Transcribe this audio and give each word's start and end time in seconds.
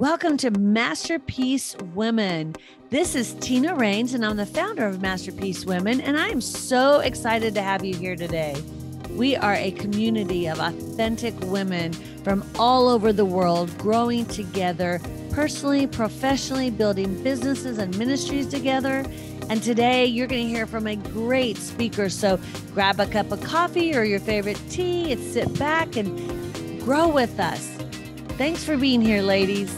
Welcome 0.00 0.38
to 0.38 0.50
Masterpiece 0.52 1.76
Women. 1.94 2.56
This 2.88 3.14
is 3.14 3.34
Tina 3.34 3.74
Rains, 3.74 4.14
and 4.14 4.24
I'm 4.24 4.38
the 4.38 4.46
founder 4.46 4.86
of 4.86 5.02
Masterpiece 5.02 5.66
Women, 5.66 6.00
and 6.00 6.18
I 6.18 6.28
am 6.28 6.40
so 6.40 7.00
excited 7.00 7.52
to 7.52 7.60
have 7.60 7.84
you 7.84 7.94
here 7.94 8.16
today. 8.16 8.56
We 9.10 9.36
are 9.36 9.56
a 9.56 9.72
community 9.72 10.46
of 10.46 10.58
authentic 10.58 11.38
women 11.40 11.92
from 12.24 12.50
all 12.58 12.88
over 12.88 13.12
the 13.12 13.26
world 13.26 13.76
growing 13.76 14.24
together 14.24 15.02
personally, 15.32 15.86
professionally, 15.86 16.70
building 16.70 17.22
businesses 17.22 17.76
and 17.76 17.94
ministries 17.98 18.46
together. 18.46 19.04
And 19.50 19.62
today 19.62 20.06
you're 20.06 20.28
going 20.28 20.46
to 20.46 20.48
hear 20.48 20.66
from 20.66 20.86
a 20.86 20.96
great 20.96 21.58
speaker. 21.58 22.08
So 22.08 22.40
grab 22.72 23.00
a 23.00 23.06
cup 23.06 23.32
of 23.32 23.42
coffee 23.42 23.94
or 23.94 24.04
your 24.04 24.20
favorite 24.20 24.62
tea 24.70 25.12
and 25.12 25.22
sit 25.22 25.58
back 25.58 25.96
and 25.96 26.80
grow 26.80 27.06
with 27.06 27.38
us. 27.38 27.76
Thanks 28.38 28.64
for 28.64 28.78
being 28.78 29.02
here, 29.02 29.20
ladies. 29.20 29.70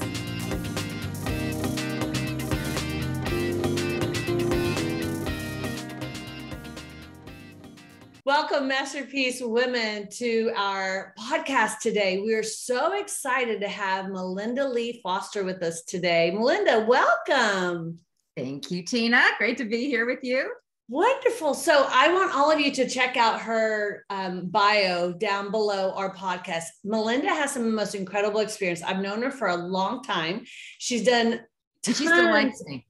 Welcome, 8.43 8.67
Masterpiece 8.67 9.41
Women, 9.41 10.09
to 10.15 10.51
our 10.57 11.15
podcast 11.17 11.79
today. 11.79 12.19
We 12.19 12.35
are 12.35 12.43
so 12.43 12.99
excited 13.01 13.61
to 13.61 13.69
have 13.69 14.09
Melinda 14.09 14.69
Lee 14.69 15.01
Foster 15.01 15.45
with 15.45 15.63
us 15.63 15.83
today. 15.83 16.33
Melinda, 16.33 16.85
welcome. 16.89 18.01
Thank 18.37 18.73
you, 18.73 18.83
Tina. 18.83 19.23
Great 19.39 19.59
to 19.59 19.65
be 19.65 19.87
here 19.87 20.07
with 20.07 20.25
you. 20.25 20.53
Wonderful. 20.89 21.55
So 21.55 21.87
I 21.89 22.13
want 22.13 22.35
all 22.35 22.51
of 22.51 22.59
you 22.59 22.73
to 22.73 22.89
check 22.89 23.17
out 23.17 23.41
her 23.43 24.05
um, 24.11 24.49
bio 24.49 25.13
down 25.13 25.53
below 25.53 25.93
our 25.93 26.13
podcast. 26.13 26.65
Melinda 26.83 27.29
has 27.29 27.53
some 27.53 27.63
of 27.63 27.71
the 27.71 27.77
most 27.77 27.95
incredible 27.95 28.41
experience. 28.41 28.83
I've 28.83 28.99
known 28.99 29.23
her 29.23 29.31
for 29.31 29.49
a 29.49 29.57
long 29.57 30.03
time. 30.03 30.47
She's 30.79 31.05
done. 31.05 31.43
She 31.85 31.93
still 31.93 32.25
likes 32.25 32.61
me. 32.65 32.87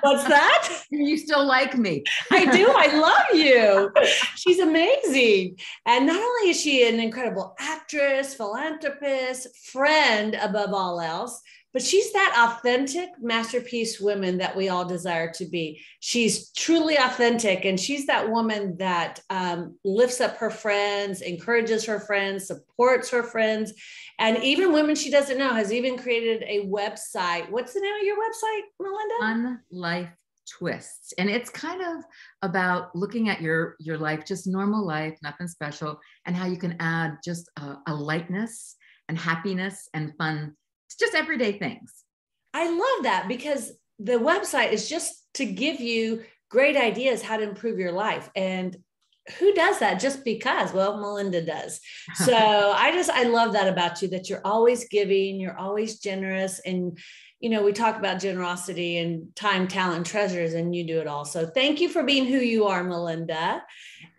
What's 0.00 0.24
that? 0.24 0.68
You 0.90 1.16
still 1.16 1.44
like 1.46 1.76
me. 1.76 2.04
I 2.30 2.44
do. 2.54 2.70
I 2.76 2.86
love 2.98 3.34
you. 3.34 3.90
She's 4.36 4.58
amazing. 4.58 5.58
And 5.86 6.06
not 6.06 6.20
only 6.20 6.50
is 6.50 6.60
she 6.60 6.86
an 6.86 7.00
incredible 7.00 7.54
actress, 7.58 8.34
philanthropist, 8.34 9.48
friend 9.56 10.34
above 10.34 10.74
all 10.74 11.00
else, 11.00 11.40
but 11.72 11.82
she's 11.82 12.12
that 12.12 12.56
authentic 12.58 13.10
masterpiece 13.20 14.00
woman 14.00 14.38
that 14.38 14.54
we 14.54 14.68
all 14.68 14.84
desire 14.84 15.32
to 15.32 15.46
be. 15.46 15.80
She's 16.00 16.50
truly 16.52 16.96
authentic, 16.96 17.64
and 17.64 17.78
she's 17.80 18.06
that 18.06 18.30
woman 18.30 18.76
that 18.78 19.20
um, 19.30 19.78
lifts 19.84 20.20
up 20.20 20.36
her 20.36 20.50
friends, 20.50 21.22
encourages 21.22 21.84
her 21.86 22.00
friends, 22.00 22.46
supports 22.46 23.10
her 23.10 23.22
friends, 23.22 23.72
and 24.18 24.42
even 24.42 24.72
women 24.72 24.94
she 24.94 25.10
doesn't 25.10 25.38
know 25.38 25.54
has 25.54 25.72
even 25.72 25.96
created 25.96 26.42
a 26.46 26.66
website. 26.66 27.50
What's 27.50 27.72
the 27.72 27.80
name 27.80 27.94
of 27.94 28.06
your 28.06 28.16
website, 28.16 28.62
Melinda? 28.78 29.14
Fun 29.20 29.60
Life 29.70 30.10
Twists, 30.50 31.14
and 31.18 31.30
it's 31.30 31.48
kind 31.48 31.80
of 31.80 32.04
about 32.42 32.94
looking 32.94 33.30
at 33.30 33.40
your 33.40 33.76
your 33.78 33.96
life, 33.96 34.26
just 34.26 34.46
normal 34.46 34.84
life, 34.84 35.16
nothing 35.22 35.48
special, 35.48 35.98
and 36.26 36.36
how 36.36 36.46
you 36.46 36.58
can 36.58 36.76
add 36.80 37.16
just 37.24 37.50
a, 37.56 37.76
a 37.86 37.94
lightness 37.94 38.76
and 39.08 39.16
happiness 39.18 39.88
and 39.94 40.12
fun 40.18 40.54
it's 40.92 41.00
just 41.00 41.14
everyday 41.14 41.52
things. 41.52 42.04
I 42.52 42.68
love 42.68 43.04
that 43.04 43.26
because 43.28 43.72
the 43.98 44.18
website 44.18 44.72
is 44.72 44.88
just 44.88 45.26
to 45.34 45.46
give 45.46 45.80
you 45.80 46.22
great 46.50 46.76
ideas 46.76 47.22
how 47.22 47.38
to 47.38 47.42
improve 47.48 47.78
your 47.78 47.92
life. 47.92 48.28
And 48.36 48.76
who 49.38 49.54
does 49.54 49.78
that 49.78 50.00
just 50.00 50.24
because? 50.24 50.72
Well, 50.72 50.98
Melinda 50.98 51.42
does. 51.42 51.80
So 52.14 52.34
I 52.34 52.92
just, 52.92 53.08
I 53.10 53.22
love 53.22 53.54
that 53.54 53.68
about 53.68 54.02
you 54.02 54.08
that 54.08 54.28
you're 54.28 54.44
always 54.44 54.88
giving, 54.88 55.40
you're 55.40 55.56
always 55.56 55.98
generous. 55.98 56.60
And, 56.66 56.98
you 57.40 57.48
know, 57.48 57.62
we 57.62 57.72
talk 57.72 57.96
about 57.96 58.20
generosity 58.20 58.98
and 58.98 59.34
time, 59.34 59.68
talent, 59.68 60.06
treasures, 60.06 60.52
and 60.54 60.74
you 60.74 60.86
do 60.86 61.00
it 61.00 61.06
all. 61.06 61.24
So 61.24 61.46
thank 61.46 61.80
you 61.80 61.88
for 61.88 62.02
being 62.02 62.26
who 62.26 62.38
you 62.38 62.66
are, 62.66 62.84
Melinda. 62.84 63.62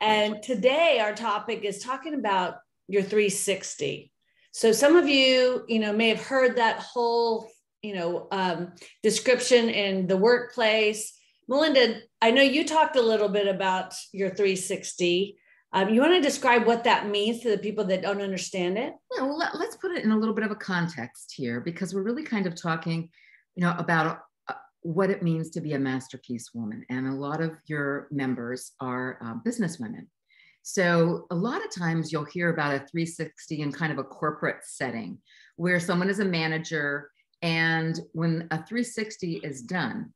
And 0.02 0.42
today 0.42 1.00
our 1.00 1.14
topic 1.14 1.64
is 1.64 1.80
talking 1.80 2.16
about 2.16 2.56
your 2.88 3.04
360. 3.04 4.13
So 4.54 4.72
some 4.72 4.96
of 4.96 5.10
you, 5.10 5.66
you 5.68 5.80
know, 5.80 5.92
may 5.92 6.10
have 6.10 6.22
heard 6.22 6.58
that 6.58 6.78
whole, 6.78 7.50
you 7.82 7.96
know, 7.96 8.28
um, 8.32 8.74
description 9.02 9.68
in 9.68 10.06
the 10.06 10.16
workplace. 10.16 11.12
Melinda, 11.48 12.02
I 12.22 12.30
know 12.30 12.44
you 12.44 12.64
talked 12.64 12.96
a 12.96 13.02
little 13.02 13.30
bit 13.30 13.48
about 13.48 13.96
your 14.12 14.30
360. 14.30 15.38
Um, 15.74 15.90
you 15.90 16.02
want 16.02 16.14
to 16.14 16.22
describe 16.22 16.68
what 16.68 16.84
that 16.84 17.10
means 17.10 17.42
to 17.42 17.50
the 17.50 17.58
people 17.58 17.84
that 17.86 18.04
don't 18.04 18.22
understand 18.22 18.78
it? 18.78 18.94
Yeah, 19.18 19.24
well, 19.24 19.40
let, 19.40 19.56
us 19.56 19.76
put 19.76 19.92
it 19.92 20.06
in 20.06 20.12
a 20.12 20.18
little 20.18 20.36
bit 20.36 20.46
of 20.46 20.52
a 20.52 20.56
context 20.56 21.34
here 21.36 21.60
because 21.60 21.96
we're 21.96 22.04
really 22.04 22.24
kind 22.24 22.46
of 22.46 22.54
talking, 22.56 23.10
you 23.56 23.62
know, 23.66 23.74
about 23.80 24.20
uh, 24.48 24.54
what 24.84 25.10
it 25.10 25.24
means 25.24 25.50
to 25.50 25.62
be 25.62 25.74
a 25.74 25.80
masterpiece 25.80 26.52
woman. 26.54 26.86
And 26.92 27.08
a 27.08 27.16
lot 27.16 27.42
of 27.42 27.54
your 27.66 28.08
members 28.12 28.74
are 28.80 29.18
uh, 29.26 29.34
business 29.44 29.80
women. 29.80 30.10
So 30.64 31.28
a 31.30 31.36
lot 31.36 31.64
of 31.64 31.76
times 31.76 32.12
you'll 32.12 32.24
hear 32.24 32.50
about 32.50 32.74
a 32.74 32.80
360 32.80 33.62
in 33.62 33.72
kind 33.72 33.92
of 33.92 34.00
a 34.00 34.04
corporate 34.04 34.64
setting 34.64 35.20
where 35.58 35.80
someone 35.80 36.10
is 36.10 36.20
a 36.20 36.26
manager 36.26 37.12
and 37.42 38.00
when 38.14 38.48
a 38.52 38.58
360 38.58 39.42
is 39.44 39.62
done, 39.62 40.14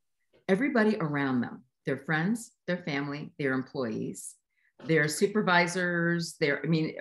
everybody 0.47 0.96
around 0.97 1.41
them, 1.41 1.63
their 1.85 1.97
friends, 1.97 2.53
their 2.66 2.78
family, 2.78 3.34
their 3.38 3.52
employees, 3.52 4.35
their 4.85 5.09
supervisors, 5.09 6.35
their, 6.40 6.64
I 6.64 6.68
mean, 6.68 6.96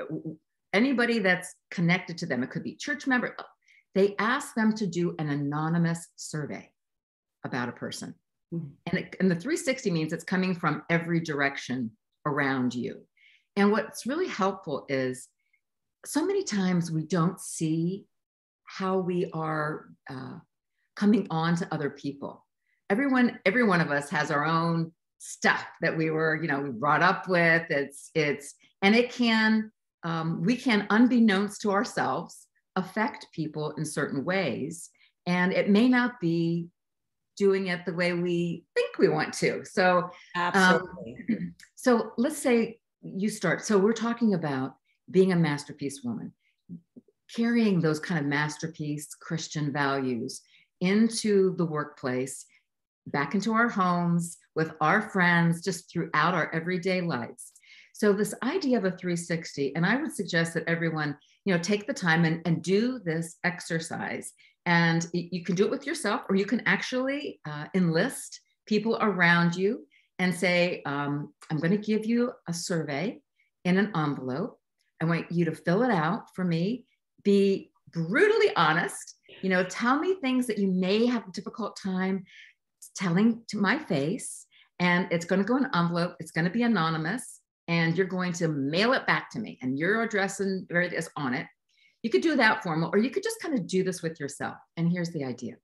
anybody 0.72 1.20
that's 1.20 1.54
connected 1.70 2.18
to 2.18 2.26
them, 2.26 2.42
it 2.42 2.50
could 2.50 2.64
be 2.64 2.74
church 2.74 3.06
member, 3.06 3.36
they 3.94 4.16
ask 4.18 4.54
them 4.56 4.74
to 4.74 4.88
do 4.88 5.14
an 5.20 5.30
anonymous 5.30 6.08
survey 6.16 6.68
about 7.44 7.68
a 7.68 7.72
person. 7.72 8.12
Mm-hmm. 8.52 8.66
And, 8.86 8.98
it, 8.98 9.16
and 9.20 9.30
the 9.30 9.36
360 9.36 9.90
means 9.92 10.12
it's 10.12 10.24
coming 10.24 10.54
from 10.54 10.82
every 10.90 11.20
direction 11.20 11.92
around 12.26 12.74
you. 12.74 13.06
And 13.56 13.72
what's 13.72 14.06
really 14.06 14.28
helpful 14.28 14.84
is 14.88 15.28
so 16.04 16.24
many 16.24 16.44
times 16.44 16.90
we 16.90 17.04
don't 17.04 17.40
see 17.40 18.04
how 18.64 18.98
we 18.98 19.30
are 19.32 19.86
uh, 20.10 20.38
coming 20.94 21.26
on 21.30 21.56
to 21.56 21.74
other 21.74 21.90
people. 21.90 22.44
Everyone, 22.90 23.38
every 23.46 23.64
one 23.64 23.80
of 23.80 23.90
us 23.90 24.10
has 24.10 24.30
our 24.30 24.44
own 24.44 24.92
stuff 25.18 25.64
that 25.80 25.96
we 25.96 26.10
were, 26.10 26.40
you 26.40 26.48
know, 26.48 26.60
we 26.60 26.70
brought 26.70 27.02
up 27.02 27.28
with. 27.28 27.64
It's, 27.70 28.10
it's, 28.14 28.54
and 28.82 28.94
it 28.94 29.10
can, 29.10 29.72
um, 30.04 30.42
we 30.42 30.56
can, 30.56 30.86
unbeknownst 30.90 31.62
to 31.62 31.70
ourselves, 31.70 32.46
affect 32.76 33.26
people 33.32 33.72
in 33.72 33.84
certain 33.84 34.24
ways. 34.24 34.90
And 35.26 35.52
it 35.52 35.70
may 35.70 35.88
not 35.88 36.20
be 36.20 36.68
doing 37.36 37.68
it 37.68 37.84
the 37.84 37.94
way 37.94 38.12
we 38.12 38.64
think 38.74 38.98
we 38.98 39.08
want 39.08 39.32
to. 39.34 39.64
So, 39.64 40.10
um, 40.36 40.52
absolutely. 40.52 41.16
So 41.78 42.10
let's 42.18 42.38
say 42.38 42.80
you 43.14 43.28
start. 43.28 43.64
So 43.64 43.78
we're 43.78 43.92
talking 43.92 44.34
about 44.34 44.76
being 45.10 45.32
a 45.32 45.36
masterpiece 45.36 46.02
woman, 46.02 46.32
carrying 47.34 47.80
those 47.80 48.00
kind 48.00 48.20
of 48.20 48.26
masterpiece 48.26 49.14
Christian 49.14 49.72
values 49.72 50.42
into 50.80 51.54
the 51.56 51.64
workplace, 51.64 52.44
back 53.06 53.34
into 53.34 53.52
our 53.52 53.68
homes, 53.68 54.38
with 54.54 54.72
our 54.80 55.00
friends, 55.00 55.62
just 55.62 55.90
throughout 55.90 56.34
our 56.34 56.52
everyday 56.52 57.00
lives. 57.00 57.52
So 57.92 58.12
this 58.12 58.34
idea 58.42 58.78
of 58.78 58.84
a 58.84 58.90
360, 58.90 59.74
and 59.74 59.86
I 59.86 59.96
would 59.96 60.12
suggest 60.12 60.54
that 60.54 60.64
everyone, 60.66 61.16
you 61.44 61.54
know, 61.54 61.60
take 61.60 61.86
the 61.86 61.94
time 61.94 62.24
and, 62.24 62.42
and 62.44 62.62
do 62.62 62.98
this 62.98 63.36
exercise. 63.44 64.32
And 64.66 65.06
you 65.12 65.44
can 65.44 65.54
do 65.54 65.64
it 65.64 65.70
with 65.70 65.86
yourself, 65.86 66.22
or 66.28 66.36
you 66.36 66.44
can 66.44 66.60
actually 66.66 67.40
uh, 67.48 67.66
enlist 67.74 68.40
people 68.66 68.98
around 69.00 69.54
you 69.54 69.86
and 70.18 70.34
say, 70.34 70.82
um, 70.86 71.32
I'm 71.50 71.58
going 71.58 71.72
to 71.72 71.78
give 71.78 72.06
you 72.06 72.32
a 72.48 72.54
survey 72.54 73.20
in 73.64 73.78
an 73.78 73.92
envelope. 73.94 74.58
I 75.00 75.04
want 75.04 75.30
you 75.30 75.44
to 75.44 75.52
fill 75.52 75.82
it 75.82 75.90
out 75.90 76.34
for 76.34 76.44
me. 76.44 76.86
Be 77.22 77.70
brutally 77.92 78.54
honest. 78.56 79.16
You 79.42 79.50
know, 79.50 79.64
tell 79.64 79.98
me 79.98 80.16
things 80.20 80.46
that 80.46 80.58
you 80.58 80.68
may 80.68 81.06
have 81.06 81.28
a 81.28 81.32
difficult 81.32 81.78
time 81.82 82.24
telling 82.94 83.42
to 83.48 83.58
my 83.58 83.78
face. 83.78 84.46
And 84.78 85.08
it's 85.10 85.24
going 85.24 85.40
to 85.40 85.46
go 85.46 85.56
in 85.56 85.64
an 85.64 85.70
envelope. 85.74 86.16
It's 86.20 86.30
going 86.30 86.44
to 86.44 86.50
be 86.50 86.62
anonymous. 86.62 87.40
And 87.68 87.96
you're 87.96 88.06
going 88.06 88.32
to 88.34 88.48
mail 88.48 88.92
it 88.92 89.06
back 89.06 89.30
to 89.32 89.38
me. 89.38 89.58
And 89.60 89.78
your 89.78 90.02
address 90.02 90.40
and 90.40 90.66
where 90.70 90.82
it 90.82 90.92
is 90.92 91.10
on 91.16 91.34
it. 91.34 91.46
You 92.02 92.10
could 92.10 92.22
do 92.22 92.36
that 92.36 92.62
formal, 92.62 92.90
or 92.92 92.98
you 92.98 93.10
could 93.10 93.24
just 93.24 93.40
kind 93.40 93.58
of 93.58 93.66
do 93.66 93.82
this 93.82 94.00
with 94.00 94.20
yourself. 94.20 94.54
And 94.76 94.88
here's 94.88 95.10
the 95.10 95.24
idea 95.24 95.56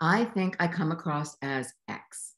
I 0.00 0.24
think 0.24 0.56
I 0.58 0.66
come 0.66 0.92
across 0.92 1.36
as 1.42 1.72
X. 1.88 2.34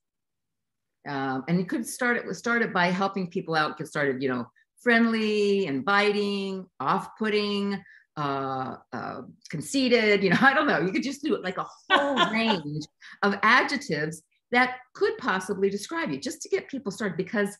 Um, 1.06 1.44
and 1.48 1.58
you 1.58 1.66
could 1.66 1.86
start 1.86 2.16
it 2.16 2.34
start 2.34 2.62
it 2.62 2.72
by 2.72 2.86
helping 2.86 3.28
people 3.28 3.54
out 3.54 3.76
get 3.76 3.88
started 3.88 4.22
you 4.22 4.28
know 4.28 4.46
friendly 4.80 5.66
inviting 5.66 6.66
off-putting 6.80 7.82
uh, 8.16 8.76
uh, 8.92 9.22
conceited 9.50 10.22
you 10.22 10.30
know 10.30 10.38
i 10.42 10.54
don't 10.54 10.66
know. 10.66 10.80
You 10.80 10.92
could 10.92 11.02
just 11.02 11.22
do 11.22 11.34
it 11.34 11.42
like 11.42 11.58
a 11.58 11.66
whole 11.90 12.30
range 12.32 12.84
of 13.22 13.36
adjectives 13.42 14.22
that 14.50 14.76
could 14.94 15.16
possibly 15.18 15.68
describe 15.68 16.10
you 16.10 16.18
just 16.18 16.40
to 16.42 16.48
get 16.48 16.68
people 16.68 16.92
started. 16.92 17.16
Because 17.16 17.56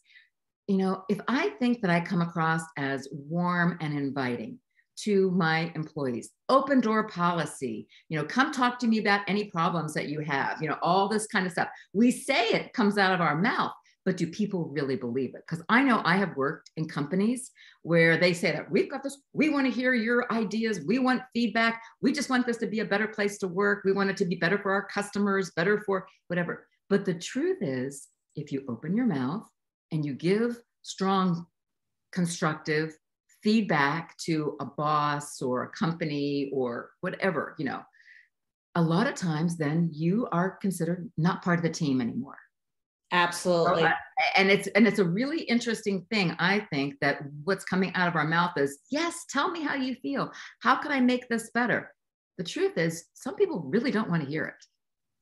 you 0.66 0.78
know 0.78 1.04
if 1.08 1.20
i 1.28 1.50
think 1.60 1.82
that 1.82 1.90
i 1.90 2.00
come 2.00 2.22
across 2.22 2.62
as 2.78 3.08
warm 3.12 3.76
and 3.80 3.96
inviting 3.96 4.58
to 4.96 5.30
my 5.32 5.72
employees. 5.74 6.30
Open 6.48 6.80
door 6.80 7.08
policy. 7.08 7.86
You 8.08 8.18
know 8.18 8.24
come 8.24 8.52
talk 8.52 8.78
to 8.80 8.86
me 8.86 8.98
about 8.98 9.22
any 9.28 9.44
problems 9.50 9.94
that 9.94 10.08
you 10.08 10.20
have 10.20 10.60
you 10.62 10.68
know 10.68 10.78
all 10.82 11.08
this 11.08 11.26
kind 11.26 11.46
of 11.46 11.52
stuff. 11.52 11.68
We 11.92 12.10
say 12.10 12.48
it 12.48 12.72
comes 12.72 12.98
out 12.98 13.12
of 13.12 13.20
our 13.20 13.36
mouth 13.36 13.72
but 14.04 14.18
do 14.18 14.26
people 14.26 14.66
really 14.66 14.96
believe 14.96 15.34
it? 15.34 15.42
Because 15.48 15.64
i 15.68 15.82
know 15.82 16.02
i 16.04 16.16
have 16.16 16.36
worked 16.36 16.70
in 16.76 16.86
companies 16.86 17.50
where 17.82 18.16
they 18.16 18.32
say 18.32 18.52
that 18.52 18.70
we've 18.70 18.90
got 18.90 19.02
this 19.02 19.18
we 19.32 19.48
want 19.50 19.66
to 19.66 19.72
hear 19.72 19.94
your 19.94 20.30
ideas. 20.32 20.80
We 20.86 20.98
want 20.98 21.22
feedback. 21.32 21.82
We 22.00 22.12
just 22.12 22.30
want 22.30 22.46
this 22.46 22.56
to 22.58 22.66
be 22.66 22.80
a 22.80 22.84
better 22.84 23.08
place 23.08 23.38
to 23.38 23.48
work. 23.48 23.82
We 23.84 23.92
want 23.92 24.10
it 24.10 24.16
to 24.18 24.24
be 24.24 24.36
better 24.36 24.58
for 24.58 24.72
our 24.72 24.86
customers 24.86 25.52
better 25.56 25.82
for 25.84 26.06
whatever. 26.28 26.66
But 26.90 27.04
the 27.04 27.14
truth 27.14 27.58
is 27.60 28.08
if 28.36 28.52
you 28.52 28.64
open 28.68 28.96
your 28.96 29.06
mouth 29.06 29.46
and 29.92 30.04
you 30.04 30.14
give 30.14 30.60
strong 30.82 31.46
constructive 32.12 32.96
feedback 33.44 34.16
to 34.16 34.56
a 34.60 34.64
boss 34.64 35.40
or 35.40 35.64
a 35.64 35.68
company 35.68 36.50
or 36.52 36.90
whatever, 37.02 37.54
you 37.58 37.66
know, 37.66 37.82
a 38.74 38.82
lot 38.82 39.06
of 39.06 39.14
times 39.14 39.56
then 39.56 39.90
you 39.92 40.26
are 40.32 40.56
considered 40.56 41.08
not 41.16 41.44
part 41.44 41.58
of 41.58 41.62
the 41.62 41.70
team 41.70 42.00
anymore. 42.00 42.38
Absolutely. 43.12 43.82
So, 43.82 43.86
uh, 43.86 43.92
and 44.36 44.50
it's 44.50 44.66
and 44.68 44.88
it's 44.88 44.98
a 44.98 45.04
really 45.04 45.42
interesting 45.42 46.04
thing 46.10 46.34
I 46.40 46.66
think 46.72 46.94
that 47.00 47.20
what's 47.44 47.64
coming 47.64 47.94
out 47.94 48.08
of 48.08 48.16
our 48.16 48.26
mouth 48.26 48.52
is, 48.56 48.80
"Yes, 48.90 49.24
tell 49.30 49.50
me 49.52 49.62
how 49.62 49.76
you 49.76 49.94
feel. 49.94 50.32
How 50.62 50.74
can 50.74 50.90
I 50.90 50.98
make 50.98 51.28
this 51.28 51.50
better?" 51.54 51.92
The 52.38 52.44
truth 52.44 52.76
is 52.76 53.04
some 53.14 53.36
people 53.36 53.60
really 53.60 53.92
don't 53.92 54.10
want 54.10 54.24
to 54.24 54.28
hear 54.28 54.46
it. 54.46 54.64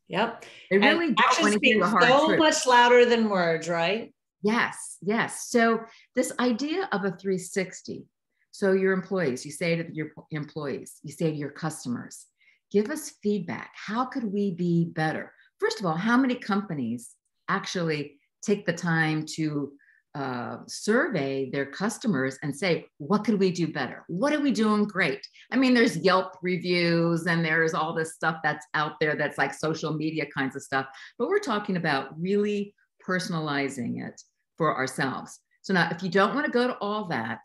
Yep. 0.09 0.47
They 0.71 0.79
really 0.79 1.09
and 1.09 1.17
don't 1.17 1.43
want 1.43 1.55
to 1.55 1.61
hear 1.63 1.81
the 1.81 1.89
hard 1.89 2.05
so 2.05 2.27
truth. 2.29 2.39
much 2.39 2.67
louder 2.67 3.05
than 3.05 3.29
words, 3.29 3.69
right? 3.69 4.15
Yes, 4.43 4.99
yes. 5.01 5.49
So 5.49 5.81
this 6.15 6.33
idea 6.41 6.89
of 6.93 7.05
a 7.05 7.13
360. 7.13 8.05
So 8.51 8.73
your 8.73 8.93
employees, 8.93 9.47
you 9.47 9.53
say 9.53 9.77
to 9.77 9.95
your 9.95 10.09
employees, 10.31 10.99
you 11.03 11.13
say 11.13 11.31
to 11.31 11.37
your 11.37 11.51
customers, 11.51 12.27
give 12.71 12.91
us 12.91 13.15
feedback. 13.23 13.71
How 13.75 14.05
could 14.05 14.25
we 14.25 14.51
be 14.51 14.85
better? 14.85 15.33
First 15.59 15.81
of 15.81 15.87
all, 15.87 15.95
how 15.95 16.17
many 16.17 16.35
companies 16.35 17.11
actually 17.49 18.19
take 18.43 18.67
the 18.67 18.73
time 18.73 19.25
to 19.37 19.73
uh, 20.15 20.59
survey 20.67 21.49
their 21.51 21.65
customers 21.65 22.37
and 22.43 22.55
say, 22.55 22.87
what 22.99 23.25
could 23.25 23.39
we 23.39 23.51
do 23.51 23.73
better? 23.73 24.05
What 24.09 24.35
are 24.35 24.41
we 24.41 24.51
doing 24.51 24.85
great? 24.85 25.27
I 25.51 25.57
mean, 25.57 25.73
there's 25.73 25.97
Yelp 25.97 26.37
reviews 26.43 27.27
and 27.27 27.43
there's 27.43 27.73
all 27.73 27.95
this 27.95 28.15
stuff 28.15 28.39
that's 28.43 28.67
out 28.75 29.01
there 29.01 29.15
that's 29.15 29.39
like 29.39 29.55
social 29.55 29.95
media 29.95 30.27
kinds 30.37 30.57
of 30.57 30.63
stuff, 30.63 30.87
but 31.19 31.29
we're 31.29 31.39
talking 31.39 31.77
about 31.77 32.21
really 32.21 32.75
personalizing 33.07 34.07
it 34.07 34.21
for 34.63 34.77
ourselves. 34.77 35.41
So 35.63 35.75
now, 35.75 35.89
if 35.91 36.05
you 36.05 36.09
don't 36.09 36.37
want 36.37 36.47
to 36.47 36.53
go 36.53 36.69
to 36.69 36.75
all 36.75 37.07
that 37.07 37.41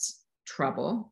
trouble, 0.46 1.12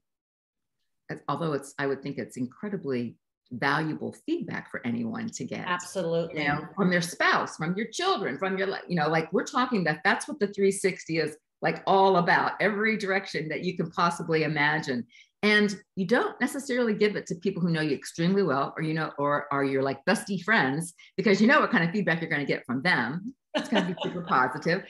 although 1.28 1.54
it's, 1.54 1.74
I 1.80 1.88
would 1.88 2.04
think 2.04 2.20
it's 2.20 2.38
incredibly 2.38 3.16
valuable 3.50 4.16
feedback 4.28 4.70
for 4.70 4.86
anyone 4.86 5.32
to 5.32 5.44
get. 5.46 5.66
Absolutely. 5.66 6.44
You 6.44 6.48
know, 6.48 6.68
from 6.76 6.92
their 6.92 7.02
spouse, 7.02 7.58
from 7.58 7.76
your 7.76 7.88
children, 7.88 8.38
from 8.38 8.56
your, 8.56 8.68
you 8.88 8.96
know, 8.96 9.08
like 9.08 9.34
we're 9.34 9.46
talking 9.46 9.84
that 9.86 10.02
that's 10.04 10.28
what 10.28 10.40
the 10.40 10.46
360 10.46 11.18
is 11.18 11.38
like 11.64 11.82
all 11.88 12.18
about, 12.18 12.52
every 12.60 12.98
direction 12.98 13.50
that 13.50 13.64
you 13.64 13.76
can 13.76 13.90
possibly 13.90 14.44
imagine. 14.44 15.08
And 15.42 15.76
you 15.96 16.06
don't 16.06 16.40
necessarily 16.40 16.94
give 16.94 17.16
it 17.16 17.26
to 17.28 17.36
people 17.36 17.64
who 17.64 17.72
know 17.72 17.82
you 17.82 17.96
extremely 17.96 18.44
well, 18.44 18.76
or 18.78 18.84
you 18.84 18.94
know, 18.94 19.12
or 19.18 19.48
are 19.52 19.64
your 19.64 19.82
like 19.82 20.06
bestie 20.06 20.44
friends, 20.44 20.94
because 21.18 21.42
you 21.42 21.48
know 21.48 21.62
what 21.62 21.72
kind 21.72 21.84
of 21.84 21.90
feedback 21.90 22.22
you're 22.22 22.30
going 22.30 22.46
to 22.46 22.54
get 22.54 22.64
from 22.68 22.84
them. 22.84 23.34
It's 23.56 23.70
going 23.70 23.86
to 23.86 23.94
be 23.94 23.98
super 24.04 24.22
positive. 24.22 24.84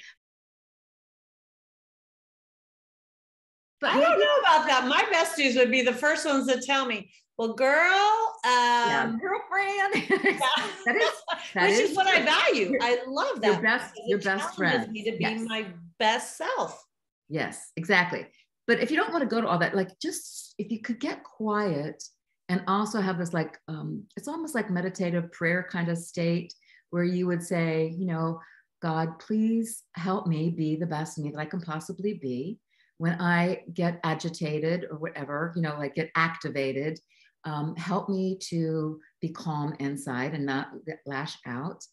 But 3.85 3.97
I 3.97 3.99
don't 3.99 4.19
know 4.19 4.35
about 4.41 4.67
that. 4.67 4.87
My 4.87 5.03
besties 5.13 5.55
would 5.55 5.69
be 5.69 5.83
the 5.83 5.93
first 5.93 6.25
ones 6.25 6.47
to 6.47 6.59
tell 6.59 6.87
me, 6.87 7.11
well, 7.37 7.53
girl, 7.53 8.33
um, 8.43 8.49
yeah, 8.89 9.13
girlfriend. 9.21 9.93
that 10.85 10.95
is, 10.95 11.11
that 11.53 11.69
which 11.69 11.71
is, 11.71 11.91
is 11.91 11.95
what 11.95 12.07
I 12.07 12.23
value. 12.23 12.79
I 12.81 13.03
love 13.07 13.41
that. 13.41 13.53
Your 13.53 13.61
best, 13.61 13.93
your 14.07 14.19
best 14.19 14.55
friend. 14.55 14.91
Me 14.91 15.03
to 15.03 15.11
be 15.11 15.17
yes. 15.19 15.41
my 15.45 15.67
best 15.99 16.35
self. 16.37 16.83
Yes, 17.29 17.71
exactly. 17.77 18.25
But 18.65 18.79
if 18.79 18.89
you 18.89 18.97
don't 18.97 19.11
want 19.11 19.21
to 19.21 19.29
go 19.29 19.39
to 19.39 19.47
all 19.47 19.59
that, 19.59 19.75
like 19.75 19.99
just 19.99 20.55
if 20.57 20.71
you 20.71 20.81
could 20.81 20.99
get 20.99 21.23
quiet 21.23 22.03
and 22.49 22.63
also 22.67 23.01
have 23.01 23.19
this 23.19 23.33
like, 23.33 23.59
um, 23.67 24.05
it's 24.17 24.27
almost 24.27 24.55
like 24.55 24.71
meditative 24.71 25.31
prayer 25.31 25.67
kind 25.69 25.89
of 25.89 25.99
state 25.99 26.55
where 26.89 27.03
you 27.03 27.27
would 27.27 27.43
say, 27.43 27.93
you 27.95 28.07
know, 28.07 28.39
God, 28.81 29.19
please 29.19 29.83
help 29.93 30.25
me 30.25 30.49
be 30.49 30.75
the 30.75 30.87
best 30.87 31.19
me 31.19 31.29
that 31.29 31.39
I 31.39 31.45
can 31.45 31.61
possibly 31.61 32.15
be 32.15 32.57
when 32.97 33.19
I 33.21 33.61
get 33.73 33.99
agitated 34.03 34.85
or 34.89 34.97
whatever, 34.97 35.53
you 35.55 35.61
know, 35.61 35.75
like 35.77 35.95
get 35.95 36.11
activated, 36.15 36.99
um, 37.43 37.75
help 37.75 38.09
me 38.09 38.37
to 38.49 38.99
be 39.21 39.29
calm 39.29 39.75
inside 39.79 40.33
and 40.33 40.45
not 40.45 40.69
lash 41.05 41.37
out. 41.45 41.83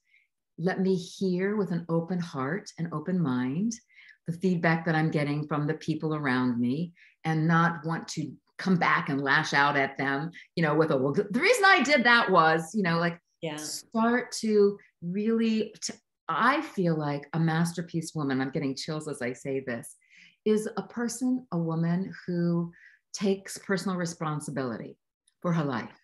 Let 0.58 0.81
me 0.81 0.94
hear 0.94 1.56
with 1.56 1.72
an 1.72 1.84
open 1.88 2.19
heart 2.19 2.70
and 2.78 2.93
open 2.93 3.20
mind 3.20 3.72
the 4.26 4.32
feedback 4.32 4.84
that 4.87 4.94
I'm 4.94 5.10
getting 5.10 5.46
from 5.46 5.66
the 5.66 5.75
people 5.75 6.14
around 6.14 6.60
me 6.60 6.93
and 7.25 7.48
not 7.48 7.84
want 7.84 8.06
to 8.08 8.32
come 8.58 8.76
back 8.76 9.08
and 9.08 9.20
lash 9.20 9.52
out 9.52 9.76
at 9.76 9.98
them, 9.98 10.31
you 10.55 10.62
know, 10.62 10.75
with 10.75 10.93
a, 10.93 10.96
well, 10.96 11.12
the 11.12 11.40
reason 11.40 11.64
I 11.64 11.82
did 11.82 12.05
that 12.05 12.31
was, 12.31 12.72
you 12.75 12.82
know, 12.82 12.98
like 12.98 13.19
yeah. 13.40 13.56
start 13.56 14.31
to 14.40 14.78
really, 15.02 15.75
to, 15.82 15.94
I 16.28 16.62
feel 16.62 16.96
like 16.96 17.28
a 17.32 17.40
masterpiece 17.40 18.12
woman, 18.14 18.40
I'm 18.40 18.50
getting 18.50 18.76
chills 18.76 19.08
as 19.08 19.20
I 19.20 19.32
say 19.32 19.60
this, 19.66 19.96
is 20.44 20.68
a 20.76 20.82
person, 20.82 21.46
a 21.52 21.58
woman 21.58 22.12
who 22.26 22.72
takes 23.12 23.58
personal 23.58 23.96
responsibility 23.96 24.96
for 25.40 25.52
her 25.52 25.64
life, 25.64 25.98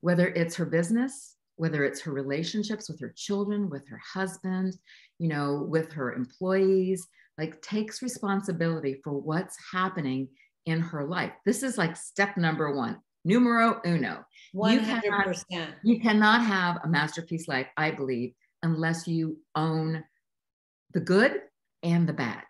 whether 0.00 0.28
it's 0.28 0.56
her 0.56 0.66
business, 0.66 1.36
whether 1.56 1.84
it's 1.84 2.00
her 2.00 2.12
relationships 2.12 2.88
with 2.88 3.00
her 3.00 3.12
children, 3.16 3.68
with 3.68 3.86
her 3.88 4.00
husband, 4.12 4.74
you 5.18 5.28
know, 5.28 5.66
with 5.68 5.92
her 5.92 6.12
employees, 6.12 7.08
like 7.36 7.60
takes 7.62 8.02
responsibility 8.02 9.00
for 9.02 9.12
what's 9.12 9.56
happening 9.72 10.28
in 10.66 10.80
her 10.80 11.04
life. 11.04 11.32
This 11.44 11.62
is 11.62 11.78
like 11.78 11.96
step 11.96 12.36
number 12.36 12.74
one, 12.74 12.98
numero 13.24 13.80
uno. 13.84 14.24
100%. 14.54 14.72
You 14.72 14.80
cannot, 14.80 15.44
you 15.82 16.00
cannot 16.00 16.42
have 16.42 16.78
a 16.84 16.88
masterpiece 16.88 17.48
life, 17.48 17.66
I 17.76 17.90
believe, 17.90 18.32
unless 18.62 19.06
you 19.06 19.38
own 19.54 20.04
the 20.94 21.00
good 21.00 21.40
and 21.82 22.08
the 22.08 22.12
bad. 22.12 22.42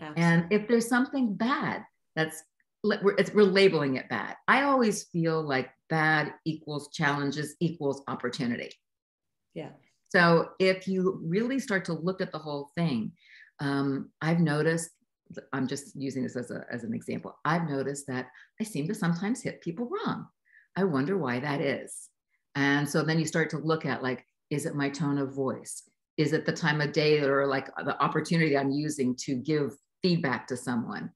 Absolutely. 0.00 0.22
And 0.22 0.46
if 0.50 0.68
there's 0.68 0.88
something 0.88 1.34
bad 1.34 1.84
that's 2.16 2.42
we're, 2.82 3.16
we're 3.34 3.44
labeling 3.44 3.96
it 3.96 4.08
bad. 4.10 4.36
I 4.46 4.62
always 4.62 5.04
feel 5.04 5.42
like 5.42 5.70
bad 5.88 6.34
equals 6.44 6.90
challenges 6.92 7.56
equals 7.60 8.02
opportunity. 8.08 8.70
Yeah. 9.54 9.70
So 10.10 10.50
if 10.58 10.86
you 10.86 11.20
really 11.24 11.58
start 11.58 11.86
to 11.86 11.94
look 11.94 12.20
at 12.20 12.30
the 12.30 12.38
whole 12.38 12.70
thing, 12.76 13.12
um, 13.60 14.10
I've 14.20 14.40
noticed. 14.40 14.90
I'm 15.54 15.66
just 15.66 15.96
using 15.96 16.22
this 16.22 16.36
as, 16.36 16.50
a, 16.50 16.66
as 16.70 16.84
an 16.84 16.92
example. 16.92 17.34
I've 17.46 17.68
noticed 17.68 18.06
that 18.08 18.26
I 18.60 18.64
seem 18.64 18.86
to 18.88 18.94
sometimes 18.94 19.42
hit 19.42 19.62
people 19.62 19.88
wrong. 19.88 20.26
I 20.76 20.84
wonder 20.84 21.16
why 21.16 21.40
that 21.40 21.62
is. 21.62 22.10
And 22.54 22.88
so 22.88 23.02
then 23.02 23.18
you 23.18 23.24
start 23.24 23.48
to 23.50 23.58
look 23.58 23.86
at 23.86 24.02
like, 24.02 24.24
is 24.50 24.66
it 24.66 24.76
my 24.76 24.90
tone 24.90 25.16
of 25.16 25.34
voice? 25.34 25.82
Is 26.18 26.34
it 26.34 26.44
the 26.44 26.52
time 26.52 26.82
of 26.82 26.92
day 26.92 27.20
or 27.20 27.46
like 27.46 27.74
the 27.84 28.00
opportunity 28.02 28.56
I'm 28.56 28.70
using 28.70 29.16
to 29.20 29.34
give 29.34 29.70
feedback 30.04 30.46
to 30.48 30.56
someone. 30.56 31.10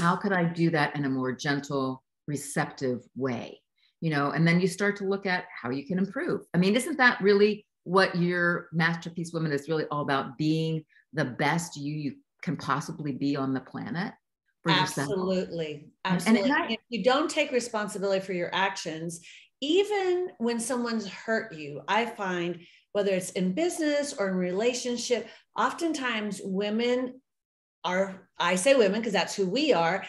How 0.00 0.16
could 0.16 0.32
i 0.32 0.42
do 0.42 0.68
that 0.70 0.96
in 0.96 1.04
a 1.04 1.08
more 1.08 1.32
gentle 1.32 2.02
receptive 2.26 3.00
way? 3.14 3.60
You 4.00 4.10
know 4.10 4.30
and 4.30 4.46
then 4.46 4.60
you 4.60 4.66
start 4.66 4.96
to 4.96 5.04
look 5.04 5.26
at 5.26 5.44
how 5.60 5.70
you 5.70 5.86
can 5.86 5.98
improve. 5.98 6.40
I 6.52 6.58
mean 6.58 6.74
isn't 6.74 6.98
that 6.98 7.20
really 7.22 7.64
what 7.84 8.16
your 8.16 8.68
masterpiece 8.72 9.32
woman 9.32 9.52
is 9.52 9.68
really 9.68 9.84
all 9.90 10.02
about 10.02 10.36
being 10.38 10.84
the 11.12 11.24
best 11.24 11.76
you 11.76 11.94
you 11.94 12.14
can 12.42 12.56
possibly 12.56 13.12
be 13.12 13.36
on 13.36 13.54
the 13.54 13.60
planet 13.60 14.12
absolutely 14.68 15.88
absolutely. 16.04 16.50
And, 16.50 16.60
and 16.60 16.70
if 16.72 16.80
you 16.88 17.02
don't 17.02 17.28
take 17.28 17.50
responsibility 17.50 18.24
for 18.24 18.32
your 18.32 18.50
actions 18.54 19.20
even 19.60 20.28
when 20.38 20.60
someone's 20.60 21.08
hurt 21.08 21.52
you 21.52 21.82
i 21.88 22.06
find 22.06 22.60
whether 22.92 23.10
it's 23.10 23.30
in 23.32 23.52
business 23.54 24.14
or 24.16 24.28
in 24.28 24.36
relationship 24.36 25.28
oftentimes 25.58 26.40
women 26.44 27.20
are 27.84 28.28
I 28.38 28.56
say 28.56 28.74
women 28.74 29.00
because 29.00 29.12
that's 29.12 29.34
who 29.34 29.46
we 29.46 29.72
are, 29.72 30.04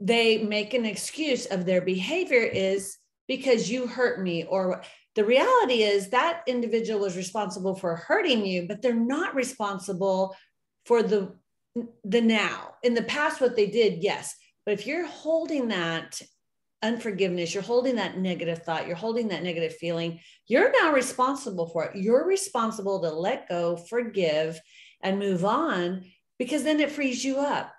they 0.00 0.38
make 0.38 0.74
an 0.74 0.84
excuse 0.84 1.46
of 1.46 1.64
their 1.64 1.80
behavior 1.80 2.42
is 2.42 2.96
because 3.28 3.70
you 3.70 3.86
hurt 3.86 4.20
me 4.20 4.44
or 4.44 4.82
the 5.14 5.24
reality 5.24 5.82
is 5.82 6.08
that 6.10 6.42
individual 6.46 7.00
was 7.00 7.16
responsible 7.16 7.74
for 7.74 7.96
hurting 7.96 8.44
you 8.44 8.66
but 8.66 8.82
they're 8.82 8.94
not 8.94 9.34
responsible 9.34 10.34
for 10.86 11.02
the 11.02 11.34
the 12.04 12.20
now. 12.20 12.74
In 12.82 12.92
the 12.92 13.02
past 13.02 13.40
what 13.40 13.56
they 13.56 13.66
did 13.66 14.02
yes 14.02 14.34
but 14.66 14.72
if 14.72 14.86
you're 14.86 15.06
holding 15.06 15.68
that 15.68 16.20
unforgiveness 16.82 17.54
you're 17.54 17.62
holding 17.62 17.96
that 17.96 18.18
negative 18.18 18.62
thought 18.64 18.88
you're 18.88 18.96
holding 18.96 19.28
that 19.28 19.44
negative 19.44 19.76
feeling 19.76 20.18
you're 20.48 20.72
now 20.82 20.92
responsible 20.92 21.68
for 21.68 21.84
it. 21.84 21.96
You're 21.96 22.26
responsible 22.26 23.00
to 23.02 23.10
let 23.10 23.48
go 23.48 23.76
forgive 23.76 24.60
and 25.02 25.18
move 25.18 25.44
on 25.44 26.04
because 26.42 26.64
then 26.64 26.80
it 26.80 26.90
frees 26.90 27.24
you 27.24 27.38
up. 27.38 27.72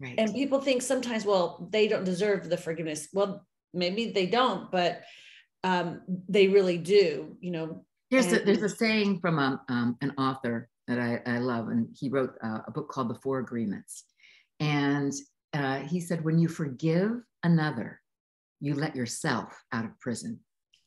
Right. 0.00 0.14
And 0.18 0.32
people 0.32 0.60
think 0.60 0.82
sometimes, 0.82 1.24
well, 1.24 1.68
they 1.72 1.88
don't 1.88 2.04
deserve 2.04 2.48
the 2.48 2.56
forgiveness. 2.56 3.08
Well, 3.12 3.44
maybe 3.72 4.12
they 4.12 4.26
don't, 4.26 4.70
but 4.70 5.02
um, 5.64 6.02
they 6.28 6.46
really 6.46 6.78
do, 6.78 7.36
you 7.40 7.50
know. 7.50 7.84
There's 8.12 8.26
and- 8.26 8.36
a, 8.36 8.44
there's 8.44 8.62
a 8.62 8.68
saying 8.68 9.18
from 9.18 9.40
a, 9.40 9.60
um, 9.68 9.96
an 10.00 10.12
author 10.16 10.68
that 10.86 11.00
I, 11.00 11.20
I 11.26 11.38
love, 11.38 11.68
and 11.68 11.88
he 11.98 12.08
wrote 12.08 12.34
uh, 12.44 12.60
a 12.68 12.70
book 12.70 12.88
called 12.88 13.10
The 13.10 13.18
Four 13.22 13.40
Agreements. 13.40 14.04
And 14.60 15.12
uh, 15.52 15.80
he 15.80 16.00
said, 16.00 16.24
when 16.24 16.38
you 16.38 16.46
forgive 16.46 17.10
another, 17.42 18.00
you 18.60 18.74
let 18.74 18.94
yourself 18.94 19.60
out 19.72 19.84
of 19.84 19.98
prison. 19.98 20.38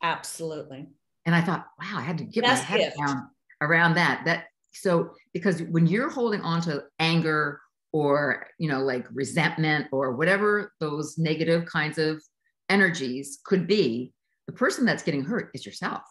Absolutely. 0.01 0.87
And 1.25 1.35
I 1.35 1.41
thought, 1.41 1.65
wow, 1.77 1.97
I 1.97 2.01
had 2.01 2.19
to 2.19 2.23
get 2.23 2.45
my 2.45 2.53
head 2.53 2.79
gift. 2.79 2.97
down 2.97 3.29
around 3.61 3.95
that. 3.95 4.23
That 4.23 4.45
so 4.81 5.11
because 5.33 5.61
when 5.63 5.87
you're 5.87 6.09
holding 6.09 6.41
on 6.41 6.61
to 6.61 6.83
anger 6.99 7.59
or 7.93 8.47
you 8.59 8.69
know 8.69 8.81
like 8.81 9.07
resentment 9.13 9.87
or 9.91 10.15
whatever 10.15 10.73
those 10.79 11.17
negative 11.17 11.65
kinds 11.65 11.97
of 11.97 12.21
energies 12.69 13.39
could 13.43 13.67
be, 13.67 14.13
the 14.47 14.53
person 14.53 14.85
that's 14.85 15.03
getting 15.03 15.23
hurt 15.23 15.51
is 15.53 15.65
yourself. 15.65 16.01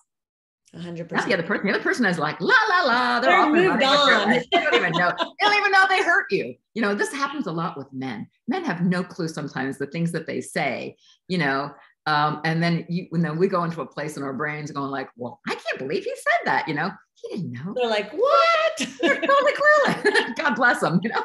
100%. 0.75 1.13
Not 1.13 1.27
the 1.27 1.35
other 1.35 1.43
person. 1.43 1.67
The 1.67 1.73
other 1.73 1.83
person 1.83 2.05
is 2.07 2.19
like, 2.19 2.41
la, 2.41 2.55
la, 2.69 2.83
la. 2.83 3.21
They're, 3.21 3.31
they're 3.31 3.71
moved 3.71 3.83
on. 3.83 4.31
They 4.31 4.45
don't 4.53 4.75
even 4.75 4.93
know. 4.93 5.13
They 5.19 5.47
don't 5.47 5.57
even 5.57 5.73
know 5.73 5.85
they 5.89 6.03
hurt 6.03 6.27
you. 6.31 6.55
You 6.75 6.83
know, 6.83 6.95
this 6.95 7.13
happens 7.13 7.47
a 7.47 7.53
lot 7.53 7.79
with 7.79 7.91
men. 7.93 8.27
Men 8.49 8.65
have 8.65 8.83
no 8.83 9.03
clue 9.03 9.29
sometimes 9.29 9.79
the 9.79 9.87
things 9.87 10.13
that 10.13 10.27
they 10.27 10.41
say, 10.41 10.97
you 11.29 11.39
know. 11.39 11.73
Um, 12.07 12.41
and 12.45 12.63
then 12.63 12.87
you, 12.89 13.07
when 13.11 13.23
then 13.23 13.37
we 13.37 13.49
go 13.49 13.65
into 13.65 13.81
a 13.81 13.87
place 13.87 14.17
in 14.17 14.23
our 14.23 14.33
brains 14.33 14.71
going 14.71 14.91
like, 14.91 15.09
well, 15.17 15.41
I 15.49 15.55
can't 15.55 15.79
believe 15.79 16.05
he 16.05 16.15
said 16.15 16.47
that, 16.47 16.69
you 16.69 16.75
know. 16.75 16.91
He 17.15 17.37
didn't 17.37 17.53
know. 17.53 17.75
They're 17.75 17.89
like, 17.89 18.13
what? 18.13 18.89
They're 19.01 19.21
totally 19.21 19.53
clueless. 19.53 20.37
God 20.37 20.55
bless 20.55 20.81
them, 20.81 21.01
you 21.03 21.11
know. 21.11 21.23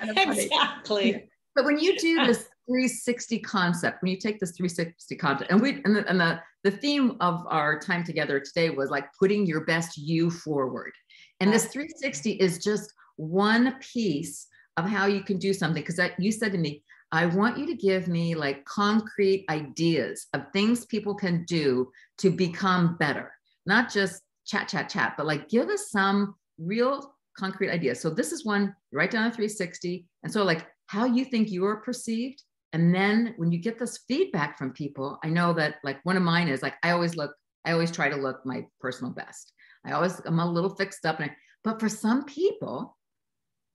exactly. 0.22 1.28
But 1.54 1.64
when 1.64 1.78
you 1.78 1.98
do 1.98 2.26
this 2.26 2.48
360 2.66 3.38
concept, 3.40 4.02
when 4.02 4.10
you 4.10 4.18
take 4.18 4.40
this 4.40 4.52
360 4.56 5.16
concept, 5.16 5.50
and 5.50 5.60
we 5.60 5.82
and 5.84 5.96
the, 5.96 6.08
and 6.08 6.20
the 6.20 6.40
the 6.64 6.70
theme 6.70 7.16
of 7.20 7.46
our 7.48 7.78
time 7.78 8.02
together 8.02 8.40
today 8.40 8.70
was 8.70 8.90
like 8.90 9.06
putting 9.18 9.46
your 9.46 9.64
best 9.64 9.96
you 9.96 10.30
forward. 10.30 10.92
And 11.40 11.52
this 11.52 11.66
360 11.66 12.32
is 12.32 12.62
just 12.62 12.92
one 13.16 13.76
piece 13.80 14.48
of 14.76 14.86
how 14.86 15.06
you 15.06 15.22
can 15.22 15.38
do 15.38 15.52
something. 15.52 15.82
Because 15.82 16.00
you 16.18 16.32
said 16.32 16.52
to 16.52 16.58
me, 16.58 16.82
I 17.16 17.26
want 17.26 17.58
you 17.58 17.66
to 17.66 17.74
give 17.74 18.08
me 18.08 18.34
like 18.34 18.64
concrete 18.64 19.46
ideas 19.48 20.26
of 20.34 20.52
things 20.52 20.84
people 20.84 21.14
can 21.14 21.44
do 21.44 21.90
to 22.18 22.30
become 22.30 22.96
better, 22.98 23.32
not 23.64 23.90
just 23.90 24.22
chat, 24.46 24.68
chat, 24.68 24.88
chat, 24.88 25.14
but 25.16 25.26
like 25.26 25.48
give 25.48 25.68
us 25.68 25.90
some 25.90 26.34
real 26.58 27.14
concrete 27.38 27.70
ideas. 27.70 28.00
So 28.00 28.10
this 28.10 28.32
is 28.32 28.44
one, 28.44 28.74
write 28.92 29.10
down 29.10 29.26
a 29.26 29.30
360. 29.30 30.06
And 30.22 30.32
so 30.32 30.44
like 30.44 30.66
how 30.86 31.04
you 31.04 31.24
think 31.24 31.50
you're 31.50 31.76
perceived 31.76 32.42
and 32.72 32.94
then 32.94 33.32
when 33.38 33.50
you 33.50 33.58
get 33.58 33.78
this 33.78 34.00
feedback 34.06 34.58
from 34.58 34.72
people, 34.72 35.18
I 35.24 35.28
know 35.28 35.54
that 35.54 35.76
like 35.82 36.04
one 36.04 36.18
of 36.18 36.22
mine 36.22 36.48
is 36.48 36.60
like, 36.60 36.74
I 36.82 36.90
always 36.90 37.16
look, 37.16 37.34
I 37.64 37.72
always 37.72 37.90
try 37.90 38.10
to 38.10 38.16
look 38.16 38.44
my 38.44 38.66
personal 38.80 39.12
best. 39.12 39.54
I 39.84 39.92
always, 39.92 40.20
I'm 40.26 40.40
a 40.40 40.50
little 40.50 40.74
fixed 40.76 41.06
up. 41.06 41.20
And 41.20 41.30
I, 41.30 41.36
but 41.64 41.80
for 41.80 41.88
some 41.88 42.24
people, 42.24 42.96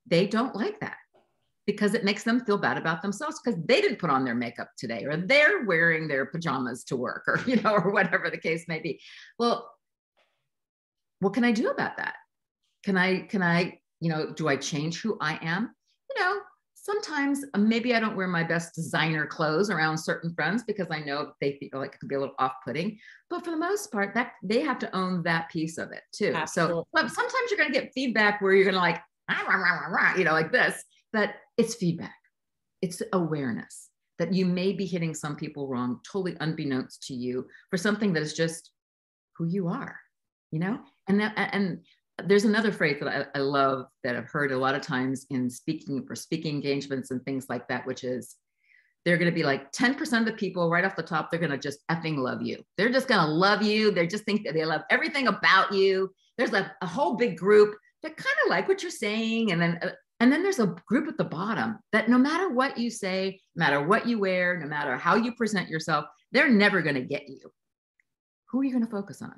they 0.05 0.27
don't 0.27 0.55
like 0.55 0.79
that 0.81 0.97
because 1.67 1.93
it 1.93 2.03
makes 2.03 2.23
them 2.23 2.43
feel 2.43 2.57
bad 2.57 2.77
about 2.77 3.01
themselves 3.01 3.39
because 3.43 3.59
they 3.65 3.81
didn't 3.81 3.99
put 3.99 4.09
on 4.09 4.25
their 4.25 4.35
makeup 4.35 4.69
today 4.77 5.05
or 5.05 5.15
they're 5.15 5.63
wearing 5.65 6.07
their 6.07 6.25
pajamas 6.25 6.83
to 6.85 6.95
work 6.95 7.23
or, 7.27 7.39
you 7.47 7.57
know, 7.57 7.73
or 7.73 7.91
whatever 7.91 8.29
the 8.29 8.37
case 8.37 8.65
may 8.67 8.79
be. 8.79 8.99
Well, 9.37 9.71
what 11.19 11.33
can 11.33 11.43
I 11.43 11.51
do 11.51 11.69
about 11.69 11.97
that? 11.97 12.15
Can 12.83 12.97
I, 12.97 13.21
can 13.21 13.43
I, 13.43 13.79
you 13.99 14.09
know, 14.09 14.33
do 14.33 14.47
I 14.47 14.55
change 14.55 15.01
who 15.01 15.17
I 15.21 15.37
am? 15.43 15.73
You 16.09 16.23
know, 16.23 16.39
sometimes 16.73 17.45
uh, 17.53 17.59
maybe 17.59 17.93
I 17.93 17.99
don't 17.99 18.15
wear 18.15 18.27
my 18.27 18.43
best 18.43 18.73
designer 18.73 19.27
clothes 19.27 19.69
around 19.69 19.99
certain 19.99 20.33
friends 20.33 20.63
because 20.63 20.87
I 20.89 20.99
know 21.01 21.33
they 21.39 21.57
feel 21.59 21.79
like 21.79 21.93
it 21.93 21.99
could 21.99 22.09
be 22.09 22.15
a 22.15 22.19
little 22.19 22.35
off-putting. 22.39 22.97
But 23.29 23.45
for 23.45 23.51
the 23.51 23.57
most 23.57 23.91
part, 23.91 24.15
that 24.15 24.33
they 24.41 24.61
have 24.61 24.79
to 24.79 24.95
own 24.95 25.21
that 25.23 25.49
piece 25.51 25.77
of 25.77 25.91
it 25.91 26.01
too. 26.11 26.33
Absolutely. 26.35 26.83
So 26.97 27.07
sometimes 27.07 27.51
you're 27.51 27.59
going 27.59 27.71
to 27.71 27.79
get 27.79 27.93
feedback 27.93 28.41
where 28.41 28.53
you're 28.53 28.65
going 28.65 28.73
to 28.73 28.79
like, 28.79 28.99
rah, 29.29 29.55
rah, 29.55 29.87
rah, 29.89 30.15
you 30.15 30.23
know, 30.23 30.33
like 30.33 30.51
this, 30.51 30.83
but 31.13 31.35
it's 31.61 31.75
feedback. 31.75 32.15
It's 32.81 33.03
awareness 33.13 33.89
that 34.17 34.33
you 34.33 34.45
may 34.47 34.73
be 34.73 34.85
hitting 34.85 35.13
some 35.13 35.35
people 35.35 35.67
wrong, 35.67 35.99
totally 36.11 36.35
unbeknownst 36.39 37.03
to 37.03 37.13
you 37.13 37.47
for 37.69 37.77
something 37.77 38.13
that 38.13 38.23
is 38.23 38.33
just 38.33 38.71
who 39.37 39.45
you 39.45 39.67
are, 39.67 39.95
you 40.51 40.59
know? 40.59 40.79
And 41.07 41.19
that, 41.19 41.33
and 41.53 41.81
there's 42.25 42.45
another 42.45 42.71
phrase 42.71 42.97
that 42.99 43.29
I, 43.35 43.37
I, 43.37 43.41
love 43.41 43.85
that 44.03 44.15
I've 44.15 44.29
heard 44.29 44.51
a 44.51 44.57
lot 44.57 44.73
of 44.73 44.81
times 44.81 45.27
in 45.29 45.49
speaking 45.49 46.03
for 46.05 46.15
speaking 46.15 46.55
engagements 46.55 47.11
and 47.11 47.23
things 47.23 47.45
like 47.47 47.67
that, 47.67 47.85
which 47.85 48.03
is 48.03 48.35
they're 49.05 49.17
going 49.17 49.31
to 49.31 49.35
be 49.35 49.43
like 49.43 49.71
10% 49.71 50.19
of 50.19 50.25
the 50.25 50.33
people 50.33 50.69
right 50.69 50.85
off 50.85 50.95
the 50.95 51.03
top, 51.03 51.29
they're 51.29 51.39
going 51.39 51.51
to 51.51 51.57
just 51.59 51.79
effing 51.89 52.17
love 52.17 52.41
you. 52.41 52.63
They're 52.77 52.91
just 52.91 53.07
going 53.07 53.23
to 53.23 53.31
love 53.31 53.61
you. 53.61 53.91
They 53.91 54.07
just 54.07 54.25
think 54.25 54.45
that 54.45 54.55
they 54.55 54.65
love 54.65 54.81
everything 54.89 55.27
about 55.27 55.73
you. 55.73 56.11
There's 56.39 56.53
a, 56.53 56.71
a 56.81 56.87
whole 56.87 57.15
big 57.15 57.37
group 57.37 57.75
that 58.01 58.17
kind 58.17 58.35
of 58.45 58.49
like 58.49 58.67
what 58.67 58.81
you're 58.81 58.91
saying. 58.91 59.51
And 59.51 59.61
then, 59.61 59.79
uh, 59.81 59.89
and 60.21 60.31
then 60.31 60.43
there's 60.43 60.59
a 60.59 60.75
group 60.85 61.07
at 61.07 61.17
the 61.17 61.23
bottom 61.23 61.79
that 61.91 62.07
no 62.07 62.19
matter 62.19 62.51
what 62.51 62.77
you 62.77 62.91
say, 62.91 63.41
no 63.55 63.65
matter 63.65 63.83
what 63.83 64.07
you 64.07 64.19
wear, 64.19 64.59
no 64.59 64.67
matter 64.67 64.95
how 64.95 65.15
you 65.15 65.33
present 65.33 65.67
yourself, 65.67 66.05
they're 66.31 66.47
never 66.47 66.83
going 66.83 66.95
to 66.95 67.01
get 67.01 67.27
you. 67.27 67.51
Who 68.51 68.61
are 68.61 68.63
you 68.63 68.71
going 68.71 68.85
to 68.85 68.91
focus 68.91 69.23
on? 69.23 69.33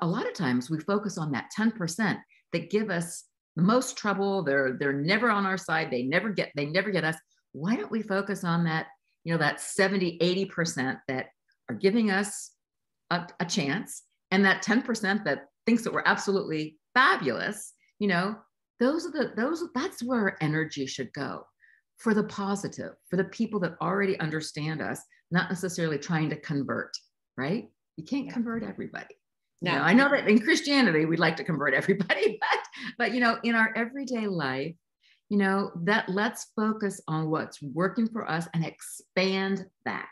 a 0.00 0.06
lot 0.06 0.26
of 0.26 0.34
times 0.34 0.68
we 0.68 0.80
focus 0.80 1.18
on 1.18 1.30
that 1.30 1.50
10% 1.56 2.18
that 2.52 2.70
give 2.70 2.90
us 2.90 3.24
the 3.54 3.62
most 3.62 3.96
trouble. 3.96 4.42
They're 4.42 4.76
they're 4.78 4.92
never 4.92 5.30
on 5.30 5.46
our 5.46 5.56
side. 5.56 5.88
They 5.90 6.02
never 6.02 6.30
get 6.30 6.50
they 6.56 6.66
never 6.66 6.90
get 6.90 7.04
us. 7.04 7.14
Why 7.52 7.76
don't 7.76 7.90
we 7.90 8.02
focus 8.02 8.42
on 8.42 8.64
that, 8.64 8.86
you 9.22 9.32
know, 9.32 9.38
that 9.38 9.60
70, 9.60 10.18
80% 10.18 10.98
that 11.06 11.26
are 11.68 11.76
giving 11.76 12.10
us 12.10 12.50
a, 13.10 13.26
a 13.38 13.44
chance 13.44 14.02
and 14.32 14.44
that 14.44 14.64
10% 14.64 15.24
that 15.24 15.46
thinks 15.64 15.84
that 15.84 15.92
we're 15.92 16.02
absolutely 16.04 16.76
fabulous, 16.94 17.72
you 18.00 18.08
know, 18.08 18.36
those 18.80 19.06
are 19.06 19.10
the 19.10 19.32
those 19.36 19.64
that's 19.74 20.02
where 20.02 20.42
energy 20.42 20.86
should 20.86 21.12
go 21.12 21.44
for 21.98 22.14
the 22.14 22.24
positive, 22.24 22.92
for 23.10 23.16
the 23.16 23.24
people 23.24 23.58
that 23.60 23.76
already 23.80 24.18
understand 24.20 24.80
us, 24.80 25.00
not 25.30 25.50
necessarily 25.50 25.98
trying 25.98 26.30
to 26.30 26.36
convert, 26.36 26.96
right? 27.36 27.68
You 27.96 28.04
can't 28.04 28.26
yeah. 28.26 28.32
convert 28.32 28.62
everybody. 28.62 29.16
No, 29.60 29.72
you 29.72 29.78
know, 29.78 29.84
I 29.84 29.92
know 29.92 30.08
that 30.10 30.28
in 30.28 30.38
Christianity 30.38 31.04
we'd 31.04 31.18
like 31.18 31.36
to 31.36 31.44
convert 31.44 31.74
everybody, 31.82 32.38
but 32.40 32.60
but 32.96 33.14
you 33.14 33.20
know, 33.20 33.38
in 33.42 33.54
our 33.54 33.72
everyday 33.76 34.26
life, 34.26 34.74
you 35.28 35.36
know, 35.36 35.72
that 35.82 36.08
let's 36.08 36.46
focus 36.56 37.00
on 37.08 37.30
what's 37.30 37.60
working 37.60 38.08
for 38.08 38.28
us 38.30 38.48
and 38.54 38.64
expand 38.64 39.66
that. 39.84 40.06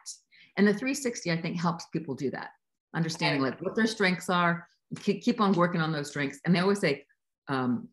And 0.57 0.67
the 0.67 0.73
360, 0.73 1.31
I 1.31 1.41
think, 1.41 1.61
helps 1.61 1.87
people 1.93 2.15
do 2.15 2.31
that, 2.31 2.49
understanding 2.95 3.43
like 3.43 3.61
what 3.61 3.75
their 3.75 3.87
strengths 3.87 4.29
are, 4.29 4.67
keep, 5.01 5.23
keep 5.23 5.41
on 5.41 5.53
working 5.53 5.81
on 5.81 5.93
those 5.93 6.09
strengths. 6.09 6.41
And 6.45 6.55
they 6.55 6.61
always 6.61 6.81
say, 6.81 7.05
um, 7.49 7.89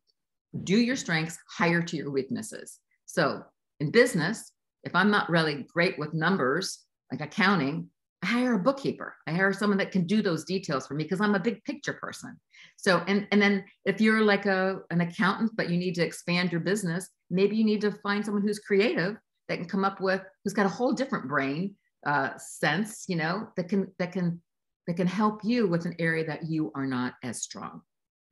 do 0.64 0.78
your 0.78 0.96
strengths 0.96 1.38
hire 1.50 1.82
to 1.82 1.98
your 1.98 2.12
weaknesses. 2.12 2.80
So 3.06 3.44
in 3.80 3.92
business, 3.92 4.52
if 4.84 4.96
I'm 4.96 5.10
not 5.10 5.30
really 5.30 5.66
great 5.74 5.98
with 5.98 6.14
numbers, 6.14 6.80
like 7.12 7.22
accounting, 7.22 7.90
I 8.22 8.28
hire 8.28 8.54
a 8.54 8.60
bookkeeper. 8.60 9.16
I 9.28 9.34
hire 9.34 9.52
someone 9.52 9.78
that 9.80 9.92
can 9.92 10.06
do 10.06 10.22
those 10.22 10.46
details 10.46 10.88
for 10.88 10.94
me 10.94 11.04
because 11.04 11.20
I'm 11.20 11.36
a 11.36 11.40
big 11.40 11.64
picture 11.66 11.94
person. 11.94 12.40
So, 12.78 13.00
and 13.08 13.28
and 13.32 13.42
then 13.42 13.66
if 13.86 14.00
you're 14.00 14.22
like 14.22 14.46
a 14.46 14.80
an 14.92 15.02
accountant, 15.02 15.52
but 15.58 15.70
you 15.70 15.78
need 15.78 15.96
to 15.96 16.06
expand 16.06 16.52
your 16.52 16.62
business, 16.62 17.10
maybe 17.30 17.58
you 17.58 17.66
need 17.66 17.82
to 17.82 17.92
find 17.92 18.24
someone 18.24 18.44
who's 18.44 18.60
creative 18.60 19.18
that 19.50 19.58
can 19.58 19.68
come 19.68 19.84
up 19.84 20.00
with 20.00 20.22
who's 20.44 20.54
got 20.54 20.66
a 20.66 20.70
whole 20.70 20.94
different 20.94 21.28
brain 21.28 21.76
uh, 22.06 22.38
sense, 22.38 23.06
you 23.08 23.16
know, 23.16 23.48
that 23.58 23.68
can 23.68 23.92
that 24.00 24.12
can 24.14 24.42
that 24.88 24.96
can 24.96 25.08
help 25.08 25.42
you 25.44 25.68
with 25.68 25.86
an 25.86 25.96
area 26.00 26.26
that 26.26 26.46
you 26.50 26.72
are 26.76 26.86
not 26.86 27.14
as 27.24 27.42
strong. 27.42 27.82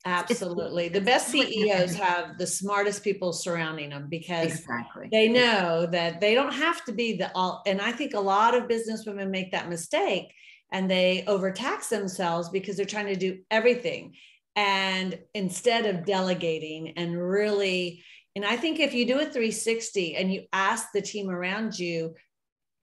Absolutely. 0.03 0.89
the 0.89 1.01
best 1.01 1.27
CEOs 1.27 1.93
have 1.95 2.37
the 2.39 2.47
smartest 2.47 3.03
people 3.03 3.31
surrounding 3.31 3.91
them 3.91 4.07
because 4.09 4.59
exactly. 4.59 5.09
they 5.11 5.27
know 5.27 5.85
that 5.85 6.19
they 6.19 6.33
don't 6.33 6.53
have 6.53 6.83
to 6.85 6.91
be 6.91 7.17
the 7.17 7.31
all. 7.35 7.61
And 7.67 7.79
I 7.79 7.91
think 7.91 8.13
a 8.13 8.19
lot 8.19 8.55
of 8.55 8.67
business 8.67 9.05
women 9.05 9.29
make 9.29 9.51
that 9.51 9.69
mistake 9.69 10.33
and 10.71 10.89
they 10.89 11.23
overtax 11.27 11.89
themselves 11.89 12.49
because 12.49 12.77
they're 12.77 12.85
trying 12.85 13.07
to 13.07 13.15
do 13.15 13.39
everything. 13.51 14.15
And 14.55 15.19
instead 15.35 15.85
of 15.85 16.05
delegating 16.05 16.97
and 16.97 17.21
really, 17.21 18.03
and 18.35 18.43
I 18.43 18.57
think 18.57 18.79
if 18.79 18.93
you 18.93 19.05
do 19.05 19.19
a 19.19 19.25
360 19.25 20.15
and 20.15 20.33
you 20.33 20.43
ask 20.51 20.87
the 20.93 21.01
team 21.01 21.29
around 21.29 21.77
you, 21.77 22.15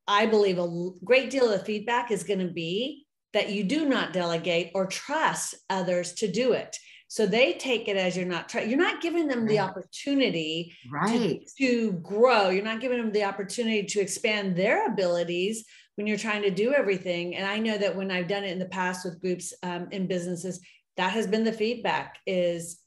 I 0.07 0.27
believe 0.27 0.59
a 0.59 0.91
great 1.05 1.31
deal 1.31 1.53
of 1.53 1.65
feedback 1.65 2.11
is 2.11 2.23
going 2.23 2.41
to 2.41 2.53
be 2.53 3.07
that 3.33 3.51
you 3.51 3.65
do 3.65 3.87
not 3.87 4.13
delegate 4.13 4.71
or 4.75 4.87
trust 4.87 5.55
others 5.69 6.15
to 6.15 6.31
do 6.31 6.53
it 6.53 6.79
so 7.09 7.25
they 7.25 7.55
take 7.55 7.89
it 7.89 7.97
as 7.97 8.17
you're 8.17 8.27
not 8.27 8.51
trying, 8.51 8.69
you're 8.69 8.79
not 8.79 9.01
giving 9.01 9.27
them 9.27 9.47
the 9.47 9.59
opportunity 9.59 10.77
right. 10.93 11.41
to, 11.57 11.65
to 11.65 11.93
grow. 12.03 12.51
You're 12.51 12.63
not 12.63 12.83
giving 12.83 12.99
them 12.99 13.13
the 13.13 13.25
opportunity 13.25 13.83
to 13.85 14.01
expand 14.01 14.55
their 14.55 14.87
abilities 14.87 15.65
when 15.97 16.07
you're 16.07 16.19
trying 16.19 16.43
to 16.43 16.51
do 16.51 16.75
everything. 16.75 17.35
And 17.35 17.47
I 17.47 17.59
know 17.59 17.79
that 17.79 17.97
when 17.97 18.11
I've 18.11 18.29
done 18.29 18.45
it 18.45 18.53
in 18.53 18.59
the 18.59 18.67
past 18.67 19.07
with 19.07 19.23
groups 19.23 19.55
um, 19.63 19.89
in 19.91 20.07
businesses, 20.07 20.61
that 20.99 21.13
has 21.13 21.27
been 21.27 21.45
the 21.45 21.53
feedback 21.53 22.19
is 22.27 22.79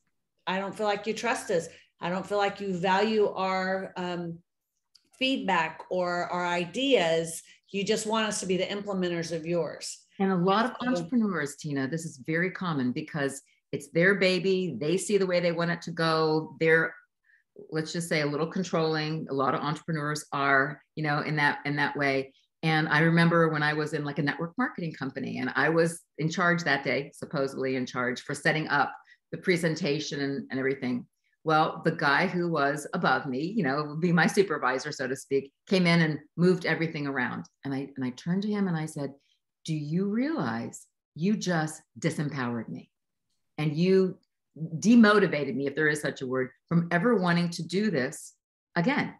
I 0.46 0.60
don't 0.60 0.75
feel 0.75 0.86
like 0.86 1.08
you 1.08 1.13
trust 1.13 1.50
us. 1.50 1.68
I 2.00 2.10
don't 2.10 2.25
feel 2.25 2.38
like 2.38 2.62
you 2.62 2.78
value 2.78 3.28
our 3.30 3.92
um, 3.98 4.38
feedback 5.18 5.82
or 5.90 6.25
our 6.25 6.46
ideas. 6.46 7.42
You 7.72 7.84
just 7.84 8.06
want 8.06 8.28
us 8.28 8.40
to 8.42 8.46
be 8.46 8.58
the 8.58 8.66
implementers 8.66 9.36
of 9.36 9.48
yours. 9.48 9.98
And 10.20 10.32
a 10.32 10.36
lot 10.36 10.66
of 10.66 10.88
entrepreneurs, 10.88 11.56
Tina, 11.56 11.88
this 11.88 12.06
is 12.06 12.22
very 12.25 12.51
common 12.51 12.92
because 12.92 13.42
it's 13.72 13.90
their 13.90 14.16
baby. 14.16 14.78
They 14.80 14.98
see 14.98 15.18
the 15.18 15.25
way 15.25 15.40
they 15.40 15.51
want 15.51 15.72
it 15.72 15.82
to 15.84 15.92
go. 15.92 16.56
They're, 16.60 16.94
let's 17.70 17.94
just 17.94 18.10
say, 18.10 18.22
a 18.22 18.25
little 18.25 18.48
controlling. 18.48 19.28
A 19.30 19.34
lot 19.34 19.56
of 19.56 19.62
entrepreneurs 19.62 20.25
are, 20.34 20.82
you 20.96 21.04
know, 21.04 21.22
in 21.22 21.36
that 21.38 21.60
in 21.66 21.75
that 21.78 21.96
way. 21.96 22.34
And 22.63 22.88
I 22.90 23.00
remember 23.00 23.50
when 23.50 23.63
I 23.63 23.74
was 23.74 23.94
in 23.94 24.06
like 24.06 24.20
a 24.20 24.24
network 24.24 24.54
marketing 24.58 24.94
company, 24.94 25.40
and 25.40 25.51
I 25.56 25.70
was 25.70 26.01
in 26.20 26.30
charge 26.30 26.63
that 26.63 26.84
day, 26.84 27.12
supposedly 27.13 27.75
in 27.75 27.86
charge 27.86 28.22
for 28.22 28.36
setting 28.36 28.68
up 28.68 28.94
the 29.32 29.38
presentation 29.38 30.22
and, 30.22 30.48
and 30.51 30.60
everything. 30.60 31.06
Well, 31.44 31.82
the 31.84 31.92
guy 31.92 32.28
who 32.28 32.51
was 32.51 32.86
above 32.94 33.25
me, 33.25 33.42
you 33.42 33.63
know, 33.63 33.96
be 34.00 34.12
my 34.12 34.28
supervisor, 34.28 34.92
so 34.92 35.08
to 35.08 35.16
speak, 35.16 35.51
came 35.68 35.88
in 35.88 36.01
and 36.01 36.20
moved 36.38 36.68
everything 36.68 37.08
around. 37.08 37.46
And 37.66 37.74
I 37.74 37.88
and 37.96 38.06
I 38.06 38.12
turned 38.12 38.44
to 38.44 38.51
him 38.51 38.68
and 38.68 38.78
I 38.78 38.86
said, 38.86 39.13
Do 39.66 39.74
you 39.74 40.08
realize 40.10 40.86
you 41.16 41.36
just 41.36 41.82
disempowered 42.00 42.70
me? 42.70 42.90
And 43.58 43.75
you 43.75 44.17
demotivated 44.58 45.55
me, 45.55 45.67
if 45.67 45.75
there 45.75 45.88
is 45.88 46.01
such 46.01 46.22
a 46.22 46.27
word, 46.27 46.50
from 46.70 46.88
ever 46.91 47.15
wanting 47.15 47.50
to 47.50 47.63
do 47.63 47.91
this 47.91 48.34
again. 48.75 49.13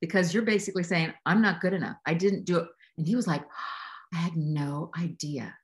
Because 0.00 0.34
you're 0.34 0.42
basically 0.42 0.82
saying, 0.82 1.12
I'm 1.24 1.40
not 1.40 1.60
good 1.60 1.72
enough. 1.72 1.96
I 2.06 2.14
didn't 2.14 2.44
do 2.44 2.58
it. 2.58 2.68
And 2.98 3.06
he 3.06 3.16
was 3.16 3.26
like, 3.26 3.42
I 4.12 4.16
had 4.16 4.36
no 4.36 4.90
idea. 4.96 5.54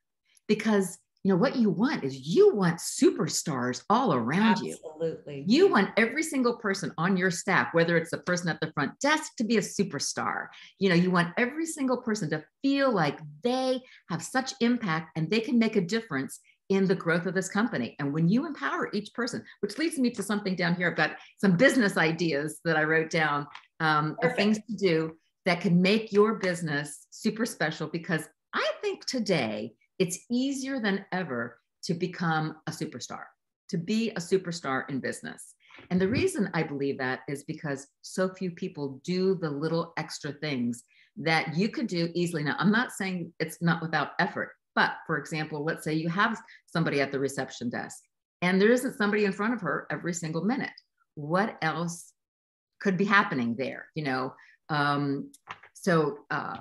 Because 0.47 0.97
you 1.23 1.31
know 1.31 1.37
what 1.37 1.55
you 1.55 1.69
want 1.69 2.03
is 2.03 2.27
you 2.27 2.53
want 2.53 2.79
superstars 2.79 3.83
all 3.89 4.13
around 4.13 4.51
Absolutely. 4.51 4.67
you 4.67 4.75
Absolutely. 4.75 5.45
you 5.47 5.67
want 5.69 5.89
every 5.95 6.21
single 6.21 6.57
person 6.57 6.91
on 6.97 7.15
your 7.15 7.31
staff 7.31 7.69
whether 7.71 7.95
it's 7.95 8.11
the 8.11 8.17
person 8.17 8.49
at 8.49 8.59
the 8.59 8.71
front 8.73 8.99
desk 8.99 9.31
to 9.37 9.45
be 9.45 9.55
a 9.55 9.61
superstar 9.61 10.47
you 10.79 10.89
know 10.89 10.95
you 10.95 11.09
want 11.09 11.33
every 11.37 11.65
single 11.65 11.97
person 11.97 12.29
to 12.29 12.43
feel 12.61 12.91
like 12.91 13.19
they 13.41 13.81
have 14.09 14.21
such 14.21 14.53
impact 14.59 15.11
and 15.15 15.29
they 15.29 15.39
can 15.39 15.57
make 15.57 15.77
a 15.77 15.81
difference 15.81 16.39
in 16.69 16.85
the 16.85 16.95
growth 16.95 17.25
of 17.25 17.33
this 17.33 17.49
company 17.49 17.95
and 17.99 18.13
when 18.13 18.27
you 18.27 18.45
empower 18.45 18.89
each 18.93 19.13
person 19.13 19.43
which 19.59 19.77
leads 19.77 19.97
me 19.97 20.09
to 20.09 20.23
something 20.23 20.55
down 20.55 20.75
here 20.75 20.89
i've 20.89 20.97
got 20.97 21.17
some 21.39 21.57
business 21.57 21.97
ideas 21.97 22.59
that 22.63 22.77
i 22.77 22.83
wrote 22.83 23.09
down 23.09 23.45
um, 23.79 24.15
of 24.23 24.35
things 24.35 24.57
to 24.57 24.75
do 24.77 25.11
that 25.45 25.59
can 25.59 25.81
make 25.81 26.13
your 26.13 26.35
business 26.35 27.07
super 27.09 27.45
special 27.45 27.87
because 27.87 28.23
i 28.53 28.71
think 28.81 29.05
today 29.05 29.73
it's 29.99 30.25
easier 30.29 30.79
than 30.79 31.05
ever 31.11 31.59
to 31.83 31.93
become 31.93 32.55
a 32.67 32.71
superstar, 32.71 33.23
to 33.69 33.77
be 33.77 34.09
a 34.11 34.19
superstar 34.19 34.89
in 34.89 34.99
business. 34.99 35.53
And 35.89 35.99
the 35.99 36.07
reason 36.07 36.49
I 36.53 36.63
believe 36.63 36.97
that 36.99 37.21
is 37.27 37.43
because 37.43 37.87
so 38.01 38.29
few 38.29 38.51
people 38.51 39.01
do 39.03 39.35
the 39.35 39.49
little 39.49 39.93
extra 39.97 40.31
things 40.33 40.83
that 41.17 41.55
you 41.55 41.69
could 41.69 41.87
do 41.87 42.09
easily. 42.13 42.43
Now, 42.43 42.55
I'm 42.59 42.71
not 42.71 42.91
saying 42.91 43.33
it's 43.39 43.61
not 43.61 43.81
without 43.81 44.11
effort, 44.19 44.51
but 44.75 44.91
for 45.05 45.17
example, 45.17 45.63
let's 45.63 45.83
say 45.83 45.93
you 45.93 46.09
have 46.09 46.39
somebody 46.65 47.01
at 47.01 47.11
the 47.11 47.19
reception 47.19 47.69
desk 47.69 48.03
and 48.41 48.61
there 48.61 48.71
isn't 48.71 48.97
somebody 48.97 49.25
in 49.25 49.31
front 49.31 49.53
of 49.53 49.61
her 49.61 49.87
every 49.89 50.13
single 50.13 50.43
minute. 50.43 50.73
What 51.15 51.57
else 51.61 52.11
could 52.81 52.97
be 52.97 53.05
happening 53.05 53.55
there? 53.57 53.87
You 53.95 54.03
know, 54.03 54.33
um, 54.69 55.31
so 55.73 56.19
uh, 56.29 56.57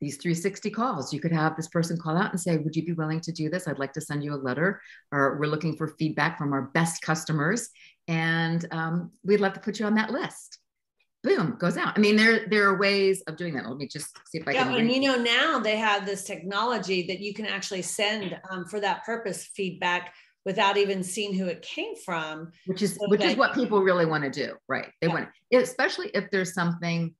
these 0.00 0.16
360 0.16 0.70
calls. 0.70 1.12
You 1.12 1.20
could 1.20 1.32
have 1.32 1.56
this 1.56 1.68
person 1.68 1.96
call 1.96 2.16
out 2.16 2.32
and 2.32 2.40
say, 2.40 2.58
Would 2.58 2.76
you 2.76 2.84
be 2.84 2.92
willing 2.92 3.20
to 3.20 3.32
do 3.32 3.48
this? 3.48 3.66
I'd 3.66 3.78
like 3.78 3.92
to 3.94 4.00
send 4.00 4.22
you 4.22 4.34
a 4.34 4.36
letter, 4.36 4.80
or 5.10 5.38
we're 5.38 5.46
looking 5.46 5.76
for 5.76 5.94
feedback 5.98 6.38
from 6.38 6.52
our 6.52 6.62
best 6.74 7.02
customers, 7.02 7.68
and 8.08 8.66
um, 8.72 9.12
we'd 9.24 9.40
love 9.40 9.54
to 9.54 9.60
put 9.60 9.78
you 9.78 9.86
on 9.86 9.94
that 9.94 10.10
list. 10.10 10.58
Boom, 11.22 11.56
goes 11.58 11.76
out. 11.76 11.96
I 11.96 12.00
mean, 12.00 12.16
there 12.16 12.48
there 12.48 12.68
are 12.68 12.78
ways 12.78 13.22
of 13.28 13.36
doing 13.36 13.54
that. 13.54 13.68
Let 13.68 13.76
me 13.76 13.86
just 13.86 14.16
see 14.28 14.38
if 14.38 14.48
I 14.48 14.52
yeah, 14.52 14.64
can. 14.64 14.72
Yeah, 14.72 14.78
and 14.80 14.90
you 14.90 15.00
know 15.00 15.16
now 15.16 15.60
they 15.60 15.76
have 15.76 16.04
this 16.04 16.24
technology 16.24 17.06
that 17.06 17.20
you 17.20 17.32
can 17.32 17.46
actually 17.46 17.82
send 17.82 18.38
um, 18.50 18.64
for 18.64 18.80
that 18.80 19.04
purpose 19.04 19.44
feedback 19.54 20.14
without 20.44 20.76
even 20.76 21.04
seeing 21.04 21.32
who 21.32 21.46
it 21.46 21.62
came 21.62 21.94
from. 21.94 22.50
Which 22.66 22.82
is 22.82 22.96
so 22.96 23.08
which 23.08 23.22
is 23.22 23.36
what 23.36 23.54
people 23.54 23.82
really 23.82 24.06
want 24.06 24.24
to 24.24 24.30
do, 24.30 24.54
right? 24.68 24.90
They 25.00 25.06
yeah. 25.06 25.14
want, 25.14 25.28
especially 25.52 26.08
if 26.08 26.30
there's 26.32 26.54
something 26.54 27.14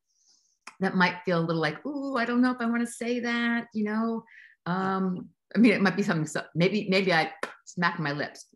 that 0.81 0.97
might 0.97 1.19
feel 1.25 1.39
a 1.39 1.47
little 1.47 1.63
like, 1.63 1.79
oh, 1.85 2.17
I 2.17 2.25
don't 2.25 2.43
know 2.43 2.51
if 2.51 2.61
I 2.61 2.67
want 2.67 2.81
to 2.81 2.93
say 2.93 3.21
that, 3.21 3.69
you 3.73 3.85
know. 3.85 4.25
Um, 4.67 5.29
I 5.55 5.59
mean, 5.59 5.73
it 5.73 5.81
might 5.81 5.97
be 5.97 6.03
something 6.03 6.27
so 6.27 6.43
maybe, 6.55 6.89
maybe 6.89 7.13
I 7.13 7.31
smack 7.65 7.99
my 7.99 8.13
lips, 8.13 8.47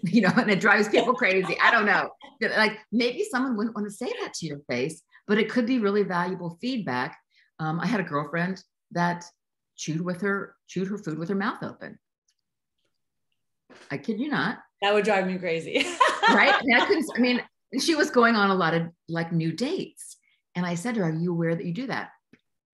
you 0.04 0.22
know, 0.22 0.32
and 0.36 0.50
it 0.50 0.60
drives 0.60 0.88
people 0.88 1.14
crazy. 1.14 1.56
I 1.62 1.70
don't 1.70 1.86
know. 1.86 2.10
Like 2.40 2.78
maybe 2.92 3.24
someone 3.30 3.56
wouldn't 3.56 3.74
want 3.74 3.86
to 3.86 3.92
say 3.92 4.12
that 4.20 4.34
to 4.34 4.46
your 4.46 4.60
face, 4.68 5.02
but 5.26 5.38
it 5.38 5.50
could 5.50 5.66
be 5.66 5.78
really 5.78 6.02
valuable 6.02 6.58
feedback. 6.60 7.18
Um, 7.58 7.80
I 7.80 7.86
had 7.86 8.00
a 8.00 8.04
girlfriend 8.04 8.62
that 8.92 9.24
chewed 9.76 10.00
with 10.00 10.22
her, 10.22 10.56
chewed 10.66 10.88
her 10.88 10.98
food 10.98 11.18
with 11.18 11.28
her 11.28 11.34
mouth 11.34 11.62
open. 11.62 11.98
I 13.90 13.98
kid 13.98 14.20
you 14.20 14.30
not. 14.30 14.58
That 14.82 14.94
would 14.94 15.04
drive 15.04 15.26
me 15.26 15.38
crazy. 15.38 15.84
right. 16.30 16.54
I, 16.54 16.86
couldn't, 16.86 17.06
I 17.16 17.20
mean, 17.20 17.42
she 17.78 17.94
was 17.94 18.10
going 18.10 18.34
on 18.34 18.50
a 18.50 18.54
lot 18.54 18.74
of 18.74 18.88
like 19.08 19.32
new 19.32 19.52
dates. 19.52 20.16
And 20.54 20.66
I 20.66 20.74
said 20.74 20.94
to 20.94 21.00
her, 21.00 21.10
Are 21.10 21.14
you 21.14 21.32
aware 21.32 21.54
that 21.54 21.64
you 21.64 21.72
do 21.72 21.86
that? 21.86 22.10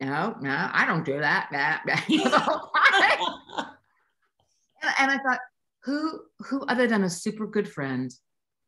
No, 0.01 0.37
no, 0.41 0.71
I 0.73 0.85
don't 0.87 1.05
do 1.05 1.19
that. 1.19 1.49
that, 1.53 1.83
that. 1.87 2.07
and, 4.83 4.95
and 4.99 5.11
I 5.11 5.19
thought, 5.19 5.41
who 5.87 6.21
who 6.41 6.63
other 6.67 6.87
than 6.87 7.05
a 7.05 7.11
super 7.11 7.47
good 7.47 7.69
friend 7.69 8.13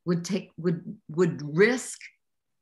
would 0.06 0.24
take 0.24 0.52
would 0.56 0.96
would 1.10 1.42
risk 1.56 1.98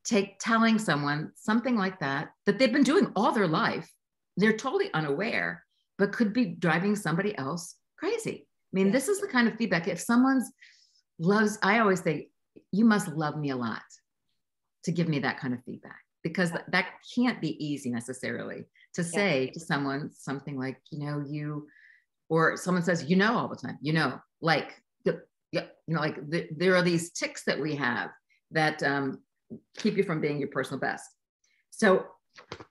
take 0.05 0.39
telling 0.41 0.79
someone 0.79 1.31
something 1.37 1.77
like 1.77 2.01
that 2.01 2.31
that 2.47 2.59
they've 2.59 2.73
been 2.73 2.83
doing 2.83 3.13
all 3.15 3.33
their 3.33 3.47
life 3.47 3.89
they're 4.37 4.57
totally 4.57 4.93
unaware 4.95 5.63
but 5.99 6.13
could 6.13 6.33
be 6.33 6.47
driving 6.47 6.97
somebody 6.97 7.37
else 7.39 7.77
crazy 7.99 8.47
i 8.49 8.73
mean 8.73 8.87
yeah. 8.87 8.93
this 8.93 9.09
is 9.09 9.21
the 9.21 9.29
kind 9.29 9.47
of 9.47 9.57
feedback 9.57 9.87
if 9.87 10.01
someone's 10.01 10.51
loves 11.19 11.59
i 11.63 11.79
always 11.79 12.03
say 12.03 12.29
you 12.73 12.85
must 12.85 13.09
love 13.09 13.37
me 13.39 13.51
a 13.51 13.57
lot 13.57 13.83
to 14.85 14.91
give 14.91 15.09
me 15.09 15.19
that 15.19 15.39
kind 15.39 15.53
of 15.53 15.63
feedback 15.65 16.01
because 16.23 16.51
that 16.51 16.87
can't 17.15 17.41
be 17.41 17.63
easy 17.65 17.91
necessarily 17.91 18.65
to 18.95 19.05
say 19.05 19.45
yeah. 19.45 19.51
to 19.53 19.61
someone 19.61 20.11
something 20.13 20.59
like 20.59 20.81
you 20.91 21.05
know 21.05 21.23
you 21.29 21.67
or 22.29 22.57
someone 22.57 22.83
says 22.83 23.05
you 23.05 23.17
know 23.17 23.37
all 23.37 23.49
the 23.49 23.57
time 23.57 23.79
you 23.81 23.93
know 23.93 24.19
like 24.41 24.75
the 25.05 25.23
you 25.53 25.63
know 25.89 26.01
like 26.01 26.17
the, 26.29 26.49
there 26.57 26.77
are 26.77 26.83
these 26.83 27.11
tics 27.11 27.45
that 27.45 27.61
we 27.61 27.75
have 27.75 28.11
that 28.51 28.83
um, 28.83 29.21
keep 29.77 29.97
you 29.97 30.03
from 30.03 30.21
being 30.21 30.39
your 30.39 30.49
personal 30.49 30.81
best. 30.81 31.09
So 31.71 32.07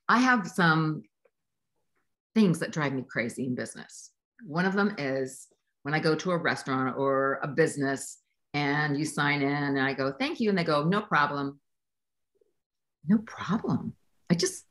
i 0.08 0.20
have 0.20 0.48
some 0.48 1.02
things 2.36 2.60
that 2.60 2.72
drive 2.72 2.94
me 2.94 3.04
crazy 3.10 3.46
in 3.46 3.56
business. 3.56 4.12
One 4.46 4.65
of 4.65 4.74
them 4.74 4.96
is 4.98 5.48
when 5.84 5.94
i 5.94 6.00
go 6.00 6.15
to 6.15 6.32
a 6.32 6.38
restaurant 6.38 6.98
or 6.98 7.39
a 7.41 7.48
business 7.48 8.20
and 8.54 8.98
you 8.98 9.06
sign 9.06 9.41
in 9.41 9.52
and 9.52 9.80
i 9.80 9.94
go 9.94 10.12
thank 10.12 10.39
you 10.39 10.50
and 10.50 10.58
they 10.58 10.63
go 10.63 10.84
no 10.84 11.02
problem. 11.02 11.60
No 13.08 13.20
problem. 13.20 13.94
I 14.30 14.36
just, 14.36 14.65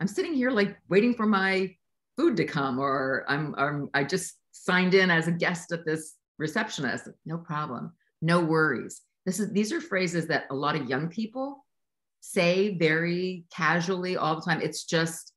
I'm 0.00 0.06
sitting 0.06 0.34
here 0.34 0.50
like 0.50 0.76
waiting 0.88 1.14
for 1.14 1.26
my 1.26 1.74
food 2.20 2.36
to 2.36 2.44
come, 2.44 2.78
or 2.78 3.24
I'm, 3.28 3.54
I'm 3.56 3.88
I 3.94 4.04
just 4.04 4.34
signed 4.52 4.94
in 4.94 5.10
as 5.10 5.26
a 5.26 5.32
guest 5.32 5.72
at 5.72 5.86
this 5.86 6.16
receptionist. 6.38 7.08
No 7.24 7.38
problem. 7.38 7.92
No 8.20 8.40
worries. 8.40 9.00
This 9.24 9.40
is, 9.40 9.50
these 9.52 9.72
are 9.72 9.80
phrases 9.80 10.26
that 10.26 10.44
a 10.50 10.54
lot 10.54 10.76
of 10.76 10.88
young 10.88 11.08
people 11.08 11.64
say 12.20 12.76
very 12.76 13.44
casually 13.54 14.18
all 14.18 14.34
the 14.34 14.42
time. 14.42 14.60
It's 14.60 14.84
just, 14.84 15.32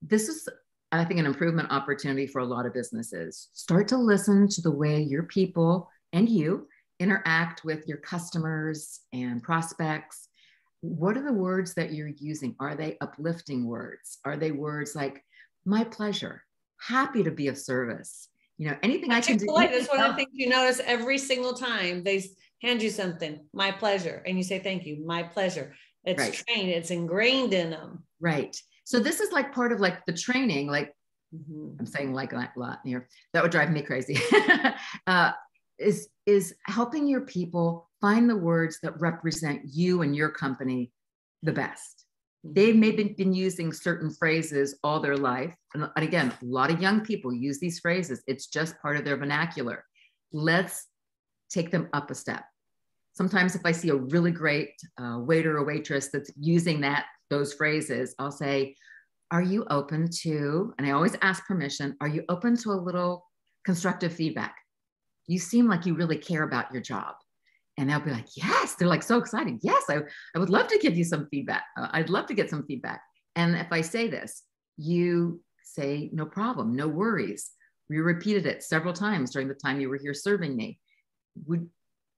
this 0.00 0.28
is, 0.28 0.48
I 0.90 1.04
think, 1.04 1.20
an 1.20 1.26
improvement 1.26 1.70
opportunity 1.70 2.26
for 2.26 2.38
a 2.38 2.46
lot 2.46 2.64
of 2.64 2.72
businesses. 2.72 3.48
Start 3.52 3.86
to 3.88 3.98
listen 3.98 4.48
to 4.48 4.62
the 4.62 4.70
way 4.70 5.02
your 5.02 5.24
people 5.24 5.90
and 6.14 6.28
you 6.28 6.66
interact 6.98 7.62
with 7.62 7.86
your 7.86 7.98
customers 7.98 9.00
and 9.12 9.42
prospects 9.42 10.28
what 10.82 11.16
are 11.16 11.22
the 11.22 11.32
words 11.32 11.74
that 11.74 11.92
you're 11.92 12.08
using? 12.08 12.56
Are 12.58 12.74
they 12.74 12.96
uplifting 13.00 13.66
words? 13.66 14.18
Are 14.24 14.36
they 14.36 14.50
words 14.50 14.96
like 14.96 15.22
my 15.64 15.84
pleasure, 15.84 16.44
happy 16.80 17.22
to 17.22 17.30
be 17.30 17.48
of 17.48 17.58
service? 17.58 18.28
You 18.58 18.68
know, 18.68 18.76
anything 18.82 19.10
I 19.10 19.20
can 19.20 19.38
do. 19.38 19.46
That's 19.46 19.88
one 19.88 20.00
of 20.00 20.10
the 20.10 20.16
things 20.16 20.30
you 20.32 20.48
notice 20.48 20.80
every 20.84 21.16
single 21.18 21.54
time 21.54 22.04
they 22.04 22.22
hand 22.62 22.82
you 22.82 22.90
something, 22.90 23.40
my 23.52 23.70
pleasure, 23.70 24.22
and 24.26 24.36
you 24.36 24.44
say 24.44 24.58
thank 24.58 24.84
you, 24.84 25.02
my 25.04 25.22
pleasure. 25.22 25.74
It's 26.04 26.20
right. 26.20 26.32
trained, 26.32 26.68
it's 26.68 26.90
ingrained 26.90 27.54
in 27.54 27.70
them. 27.70 28.04
Right. 28.20 28.56
So 28.84 28.98
this 28.98 29.20
is 29.20 29.32
like 29.32 29.54
part 29.54 29.72
of 29.72 29.80
like 29.80 30.04
the 30.06 30.12
training, 30.12 30.66
like 30.66 30.94
mm-hmm. 31.34 31.76
I'm 31.78 31.86
saying 31.86 32.12
like 32.12 32.32
a 32.32 32.48
lot 32.56 32.80
here. 32.84 33.08
That 33.32 33.42
would 33.42 33.52
drive 33.52 33.70
me 33.70 33.82
crazy. 33.82 34.18
uh, 35.06 35.32
is 35.78 36.08
is 36.26 36.54
helping 36.66 37.08
your 37.08 37.22
people 37.22 37.88
find 38.00 38.28
the 38.28 38.36
words 38.36 38.78
that 38.82 39.00
represent 39.00 39.62
you 39.64 40.02
and 40.02 40.14
your 40.14 40.30
company 40.30 40.92
the 41.42 41.52
best. 41.52 42.04
They've 42.42 42.80
been 43.16 43.34
using 43.34 43.72
certain 43.72 44.10
phrases 44.10 44.78
all 44.82 45.00
their 45.00 45.16
life. 45.16 45.54
And 45.74 45.90
again, 45.96 46.32
a 46.42 46.44
lot 46.44 46.70
of 46.70 46.80
young 46.80 47.02
people 47.02 47.32
use 47.34 47.60
these 47.60 47.80
phrases. 47.80 48.22
It's 48.26 48.46
just 48.46 48.80
part 48.80 48.96
of 48.96 49.04
their 49.04 49.16
vernacular. 49.16 49.84
Let's 50.32 50.86
take 51.50 51.70
them 51.70 51.88
up 51.92 52.10
a 52.10 52.14
step. 52.14 52.44
sometimes 53.12 53.54
if 53.54 53.62
I 53.64 53.72
see 53.72 53.90
a 53.90 53.96
really 53.96 54.30
great 54.30 54.72
uh, 54.98 55.18
waiter 55.20 55.58
or 55.58 55.64
waitress 55.64 56.08
that's 56.08 56.30
using 56.38 56.80
that 56.80 57.06
those 57.28 57.52
phrases, 57.52 58.14
I'll 58.18 58.30
say, 58.30 58.76
"Are 59.30 59.42
you 59.42 59.66
open 59.70 60.08
to?" 60.22 60.72
And 60.78 60.86
I 60.86 60.92
always 60.92 61.16
ask 61.22 61.46
permission. 61.46 61.96
Are 62.00 62.08
you 62.08 62.24
open 62.28 62.56
to 62.58 62.70
a 62.70 62.80
little 62.88 63.24
constructive 63.64 64.12
feedback? 64.12 64.56
You 65.26 65.38
seem 65.38 65.68
like 65.68 65.86
you 65.86 65.94
really 65.94 66.16
care 66.18 66.44
about 66.44 66.72
your 66.72 66.82
job. 66.82 67.14
And 67.80 67.88
they'll 67.88 67.98
be 67.98 68.10
like, 68.10 68.28
yes, 68.36 68.74
they're 68.74 68.86
like 68.86 69.02
so 69.02 69.16
excited. 69.16 69.58
Yes, 69.62 69.84
I, 69.88 70.00
I 70.36 70.38
would 70.38 70.50
love 70.50 70.68
to 70.68 70.78
give 70.78 70.98
you 70.98 71.04
some 71.04 71.26
feedback. 71.30 71.64
Uh, 71.78 71.88
I'd 71.92 72.10
love 72.10 72.26
to 72.26 72.34
get 72.34 72.50
some 72.50 72.66
feedback. 72.66 73.00
And 73.36 73.56
if 73.56 73.68
I 73.72 73.80
say 73.80 74.06
this, 74.06 74.42
you 74.76 75.40
say, 75.64 76.10
no 76.12 76.26
problem, 76.26 76.76
no 76.76 76.88
worries. 76.88 77.50
We 77.88 77.96
repeated 78.00 78.44
it 78.44 78.62
several 78.62 78.92
times 78.92 79.30
during 79.30 79.48
the 79.48 79.54
time 79.54 79.80
you 79.80 79.88
were 79.88 79.96
here 79.96 80.12
serving 80.12 80.54
me. 80.54 80.78
Would 81.46 81.70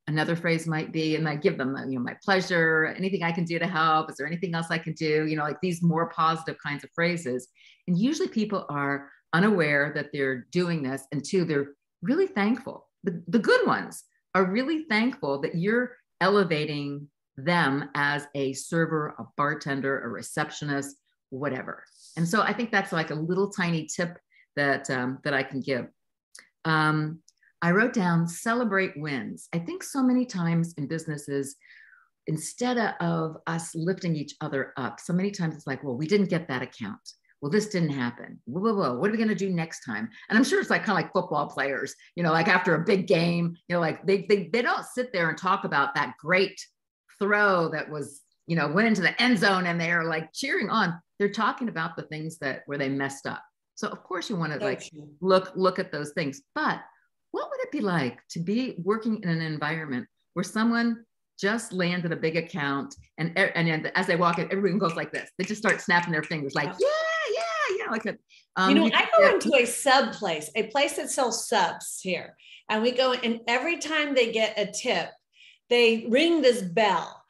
another 0.09 0.35
phrase 0.35 0.67
might 0.67 0.91
be, 0.91 1.15
and 1.15 1.29
I 1.29 1.37
give 1.37 1.57
them, 1.57 1.77
you 1.89 1.97
know, 1.97 2.05
my 2.05 2.17
pleasure, 2.25 2.93
anything 2.99 3.23
I 3.23 3.31
can 3.31 3.45
do 3.45 3.61
to 3.61 3.67
help. 3.69 4.11
Is 4.11 4.17
there 4.17 4.27
anything 4.27 4.57
else 4.57 4.67
I 4.69 4.79
can 4.79 4.95
do? 4.95 5.27
You 5.27 5.37
know, 5.37 5.45
like 5.45 5.61
these 5.63 5.81
more 5.81 6.11
positive 6.11 6.57
kinds 6.61 6.83
of 6.83 6.91
phrases. 6.93 7.47
And 7.87 7.97
usually 7.97 8.29
people 8.29 8.67
are 8.69 9.11
unaware 9.33 9.93
that 9.95 10.11
they're 10.13 10.49
doing 10.51 10.83
this. 10.83 11.05
And 11.13 11.25
two, 11.25 11.45
they're 11.45 11.69
really 12.03 12.27
thankful. 12.27 12.89
The, 13.05 13.23
the 13.29 13.39
good 13.39 13.65
ones 13.65 14.03
are 14.35 14.51
really 14.51 14.85
thankful 14.85 15.41
that 15.43 15.55
you're 15.55 15.97
elevating 16.21 17.09
them 17.37 17.89
as 17.95 18.27
a 18.35 18.53
server, 18.53 19.15
a 19.19 19.25
bartender, 19.37 20.01
a 20.01 20.09
receptionist, 20.09 20.97
whatever. 21.31 21.85
And 22.17 22.29
so 22.29 22.43
I 22.43 22.53
think 22.53 22.71
that's 22.71 22.93
like 22.93 23.11
a 23.11 23.15
little 23.15 23.51
tiny 23.51 23.87
tip 23.87 24.19
that 24.57 24.89
um, 24.91 25.19
that 25.25 25.35
I 25.35 25.43
can 25.43 25.61
give. 25.61 25.87
Um, 26.65 27.21
I 27.63 27.71
wrote 27.71 27.95
down 27.95 28.29
celebrate 28.29 28.93
wins. 28.97 29.49
I 29.53 29.59
think 29.59 29.83
so 29.83 30.03
many 30.03 30.27
times 30.27 30.75
in 30.77 30.89
businesses, 30.89 31.57
instead 32.27 32.77
of 33.01 33.37
us 33.47 33.75
lifting 33.75 34.17
each 34.17 34.35
other 34.41 34.73
up, 34.77 35.01
so 35.01 35.13
many 35.13 35.31
times 35.31 35.55
it's 35.55 35.67
like, 35.67 35.83
well, 35.83 35.97
we 35.97 36.07
didn't 36.07 36.29
get 36.31 36.49
that 36.49 36.63
account. 36.63 37.01
Well, 37.43 37.51
this 37.51 37.69
didn't 37.69 37.91
happen. 37.91 38.41
Whoa, 38.45 38.61
whoa, 38.61 38.75
whoa. 38.75 38.95
What 38.95 39.09
are 39.09 39.11
we 39.11 39.19
going 39.19 39.29
to 39.29 39.35
do 39.35 39.51
next 39.51 39.85
time? 39.85 40.09
And 40.29 40.39
I'm 40.39 40.45
sure 40.45 40.61
it's 40.61 40.71
like 40.71 40.85
kind 40.85 40.97
of 40.97 41.03
like 41.03 41.13
football 41.13 41.49
players, 41.49 41.93
you 42.15 42.23
know, 42.23 42.31
like 42.31 42.47
after 42.47 42.77
a 42.77 42.85
big 42.85 43.09
game, 43.09 43.57
you 43.69 43.75
know, 43.75 43.81
like 43.81 44.07
they, 44.07 44.25
they, 44.29 44.49
they 44.53 44.63
don't 44.63 44.87
sit 44.87 45.13
there 45.13 45.29
and 45.29 45.37
talk 45.37 45.65
about 45.65 45.93
that 45.97 46.15
great 46.21 46.65
throw 47.19 47.69
that 47.71 47.91
was, 47.91 48.23
you 48.47 48.55
know, 48.55 48.69
went 48.69 48.87
into 48.87 49.03
the 49.03 49.21
end 49.21 49.39
zone 49.39 49.67
and 49.67 49.81
they're 49.81 50.05
like 50.05 50.33
cheering 50.33 50.71
on. 50.71 51.01
They're 51.19 51.31
talking 51.31 51.69
about 51.69 51.97
the 51.97 52.03
things 52.05 52.39
that 52.39 52.63
where 52.67 52.79
they 52.79 52.89
messed 52.89 53.27
up. 53.27 53.43
So 53.75 53.89
of 53.89 54.05
course 54.05 54.31
you 54.31 54.37
want 54.37 54.53
to 54.53 54.65
like 54.65 54.89
look 55.21 55.51
look 55.57 55.81
at 55.81 55.91
those 55.91 56.13
things. 56.13 56.43
But 56.55 56.81
what 57.33 57.51
would 57.51 57.61
it 57.61 57.73
be 57.73 57.81
like 57.81 58.21
to 58.31 58.39
be 58.39 58.77
working 58.79 59.21
in 59.21 59.29
an 59.29 59.41
environment 59.41 60.07
where 60.35 60.45
someone 60.45 61.05
just 61.41 61.73
landed 61.73 62.13
a 62.13 62.17
big 62.17 62.37
account 62.37 62.95
and 63.19 63.37
and, 63.37 63.91
as 63.97 64.07
they 64.07 64.15
walk 64.15 64.39
in, 64.39 64.53
everyone 64.53 64.79
goes 64.79 64.95
like 64.95 65.11
this. 65.13 65.29
They 65.39 65.45
just 65.45 65.61
start 65.61 65.81
snapping 65.81 66.13
their 66.13 66.23
fingers 66.23 66.55
like, 66.55 66.73
yeah, 66.79 66.89
like 67.93 68.07
a, 68.07 68.17
um, 68.57 68.71
you 68.71 68.75
know, 68.75 68.87
you 68.87 68.93
I 68.95 69.09
go 69.17 69.35
into 69.35 69.55
a 69.57 69.65
sub 69.65 70.13
place, 70.13 70.51
a 70.57 70.65
place 70.65 70.97
that 70.97 71.11
sells 71.11 71.49
subs 71.49 72.01
here, 72.03 72.37
and 72.69 72.83
we 72.83 72.91
go 72.91 73.13
and 73.13 73.41
every 73.47 73.79
time 73.79 74.15
they 74.15 74.33
get 74.33 74.59
a 74.59 74.71
tip, 74.71 75.11
they 75.71 76.07
ring 76.09 76.43
this 76.43 76.63
bell 76.63 77.22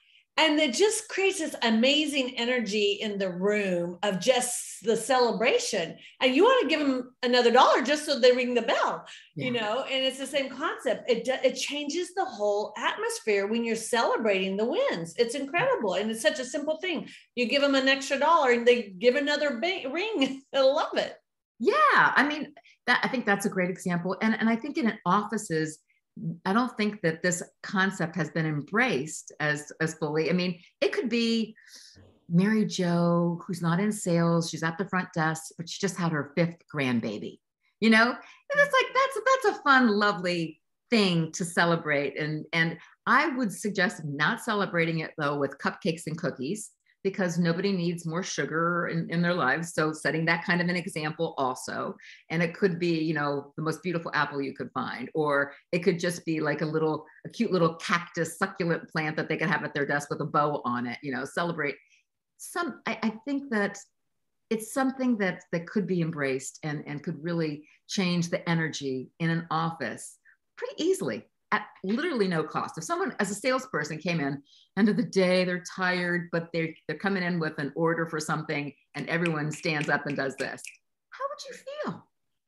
and 0.43 0.59
it 0.59 0.75
just 0.75 1.09
creates 1.09 1.39
this 1.39 1.55
amazing 1.63 2.35
energy 2.37 2.99
in 3.01 3.17
the 3.17 3.31
room 3.31 3.99
of 4.03 4.19
just 4.19 4.83
the 4.83 4.97
celebration. 4.97 5.97
And 6.21 6.35
you 6.35 6.43
want 6.43 6.63
to 6.63 6.69
give 6.69 6.85
them 6.85 7.15
another 7.23 7.53
dollar 7.53 7.83
just 7.83 8.05
so 8.05 8.19
they 8.19 8.33
ring 8.33 8.55
the 8.55 8.63
bell 8.63 9.07
yeah. 9.37 9.45
you 9.45 9.53
know? 9.53 9.85
And 9.91 10.05
it's 10.05 10.19
the 10.19 10.27
same 10.27 10.51
concept. 10.51 11.09
It 11.09 11.29
it 11.29 11.55
changes 11.55 12.13
the 12.15 12.25
whole 12.25 12.73
atmosphere 12.77 13.47
when 13.47 13.65
you're 13.65 13.77
celebrating 13.77 14.57
the 14.57 14.65
wins. 14.65 15.15
It's 15.17 15.37
incredible 15.37 15.95
and 15.95 16.11
it's 16.11 16.23
such 16.23 16.41
a 16.41 16.45
simple 16.45 16.79
thing. 16.79 17.09
You 17.37 17.47
give 17.47 17.63
them 17.63 17.77
an 17.77 17.89
extra 17.89 18.19
dollar 18.19 18.51
and 18.51 18.67
they 18.67 18.95
give 18.99 19.15
another 19.15 19.61
ring. 19.61 20.43
I 20.55 20.61
love 20.61 20.97
it. 20.97 21.15
Yeah 21.61 22.13
i 22.17 22.27
mean 22.27 22.53
that 22.89 23.01
i 23.05 23.09
think 23.09 23.25
that's 23.25 23.47
a 23.47 23.51
great 23.51 23.71
example. 23.71 24.17
And 24.21 24.35
and 24.39 24.49
i 24.49 24.57
think 24.57 24.77
in 24.77 24.93
offices 25.07 25.79
I 26.45 26.53
don't 26.53 26.77
think 26.77 27.01
that 27.03 27.23
this 27.23 27.43
concept 27.63 28.17
has 28.17 28.31
been 28.31 28.47
embraced 28.47 29.33
as 29.41 29.73
as 29.81 29.95
fully. 29.95 30.29
I 30.31 30.33
mean, 30.33 30.61
it 30.81 30.93
could 30.93 31.09
be 31.09 31.55
Mary 32.29 32.65
Jo, 32.65 33.41
who's 33.47 33.63
not 33.63 33.81
in 33.81 33.93
sales, 33.93 34.51
she's 34.51 34.63
at 34.63 34.79
the 34.79 34.89
front 34.89 35.09
desk, 35.15 35.53
but 35.57 35.69
she 35.69 35.81
just 35.81 35.97
had 35.97 36.13
her 36.13 36.33
fifth 36.37 36.57
grandbaby. 36.75 37.39
You 37.81 37.91
know, 37.91 38.05
and 38.05 38.17
it's 38.55 38.73
like 38.73 38.95
that's 38.95 39.45
that's 39.45 39.59
a 39.59 39.63
fun, 39.63 39.89
lovely 39.89 40.61
thing 40.91 41.33
to 41.33 41.45
celebrate. 41.45 42.19
And 42.19 42.45
and 42.53 42.79
I 43.07 43.29
would 43.29 43.53
suggest 43.53 44.05
not 44.05 44.41
celebrating 44.41 45.01
it 45.01 45.13
though 45.19 45.39
with 45.39 45.59
cupcakes 45.59 46.07
and 46.07 46.17
cookies 46.17 46.71
because 47.03 47.39
nobody 47.39 47.73
needs 47.73 48.07
more 48.07 48.23
sugar 48.23 48.89
in, 48.89 49.09
in 49.11 49.23
their 49.23 49.35
lives. 49.35 49.75
So 49.75 49.93
setting 49.93 50.25
that 50.27 50.45
kind 50.45 50.61
of 50.61 50.69
an 50.69 50.77
example 50.77 51.35
also. 51.37 51.97
And 52.31 52.43
it 52.43 52.55
could 52.55 52.79
be, 52.79 53.01
you 53.03 53.15
know, 53.15 53.53
the 53.57 53.63
most 53.63 53.83
beautiful 53.83 54.11
apple 54.15 54.41
you 54.41 54.55
could 54.55 54.71
find, 54.73 55.11
or 55.15 55.53
it 55.73 55.81
could 55.81 55.99
just 55.99 56.25
be 56.25 56.41
like 56.41 56.63
a 56.63 56.67
little, 56.67 57.05
a 57.27 57.29
cute 57.29 57.53
little 57.53 57.75
cactus 57.77 58.39
succulent 58.39 58.89
plant 58.89 59.17
that 59.17 59.29
they 59.29 59.37
could 59.37 59.51
have 59.51 59.65
at 59.65 59.75
their 59.75 59.87
desk 59.87 60.11
with 60.11 60.21
a 60.21 60.25
bow 60.25 60.63
on 60.65 60.87
it, 60.87 60.99
you 61.03 61.13
know, 61.13 61.25
celebrate 61.25 61.77
some, 62.39 62.81
I, 62.87 62.99
I 63.03 63.11
think 63.25 63.51
that 63.51 63.79
it's 64.51 64.75
something 64.75 65.17
that 65.19 65.45
that 65.53 65.67
could 65.67 65.87
be 65.87 66.03
embraced 66.03 66.59
and, 66.63 66.83
and 66.87 67.03
could 67.03 67.23
really 67.23 67.67
change 67.89 68.29
the 68.29 68.47
energy 68.49 69.11
in 69.19 69.31
an 69.31 69.47
office 69.51 70.19
pretty 70.57 70.83
easily 70.83 71.25
at 71.53 71.67
literally 71.85 72.27
no 72.27 72.43
cost. 72.43 72.79
If 72.79 72.85
someone, 72.85 73.15
as 73.21 73.31
a 73.31 73.35
salesperson, 73.35 73.99
came 73.99 74.21
in, 74.21 74.43
end 74.77 74.89
of 74.89 74.97
the 74.97 75.03
day, 75.03 75.45
they're 75.45 75.63
tired, 75.77 76.29
but 76.33 76.49
they're 76.53 76.75
they're 76.89 76.99
coming 76.99 77.23
in 77.23 77.39
with 77.39 77.59
an 77.59 77.73
order 77.77 78.07
for 78.07 78.19
something, 78.19 78.73
and 78.95 79.09
everyone 79.09 79.53
stands 79.53 79.89
up 79.89 80.07
and 80.07 80.17
does 80.17 80.35
this, 80.37 80.63
how 81.11 81.25
would 81.29 81.39
you 81.49 81.55
feel? 81.55 82.07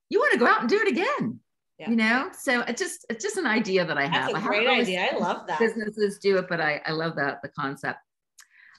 You 0.08 0.18
want 0.18 0.32
to 0.32 0.38
go 0.38 0.46
out 0.46 0.60
and 0.60 0.68
do 0.68 0.80
it 0.80 0.88
again. 0.88 1.40
Yeah. 1.78 1.90
You 1.90 1.96
know, 1.96 2.30
so 2.38 2.60
it's 2.62 2.80
just 2.80 3.04
it's 3.10 3.22
just 3.22 3.36
an 3.36 3.46
idea 3.46 3.84
that 3.84 3.98
I 3.98 4.06
have. 4.06 4.32
That's 4.32 4.44
a 4.44 4.48
great 4.48 4.68
I 4.68 4.80
idea. 4.80 5.08
I 5.12 5.18
love 5.18 5.46
that. 5.48 5.58
Businesses 5.58 6.18
do 6.18 6.38
it, 6.38 6.46
but 6.48 6.60
I 6.60 6.80
I 6.86 6.92
love 6.92 7.16
that 7.16 7.42
the 7.42 7.48
concept. 7.48 7.98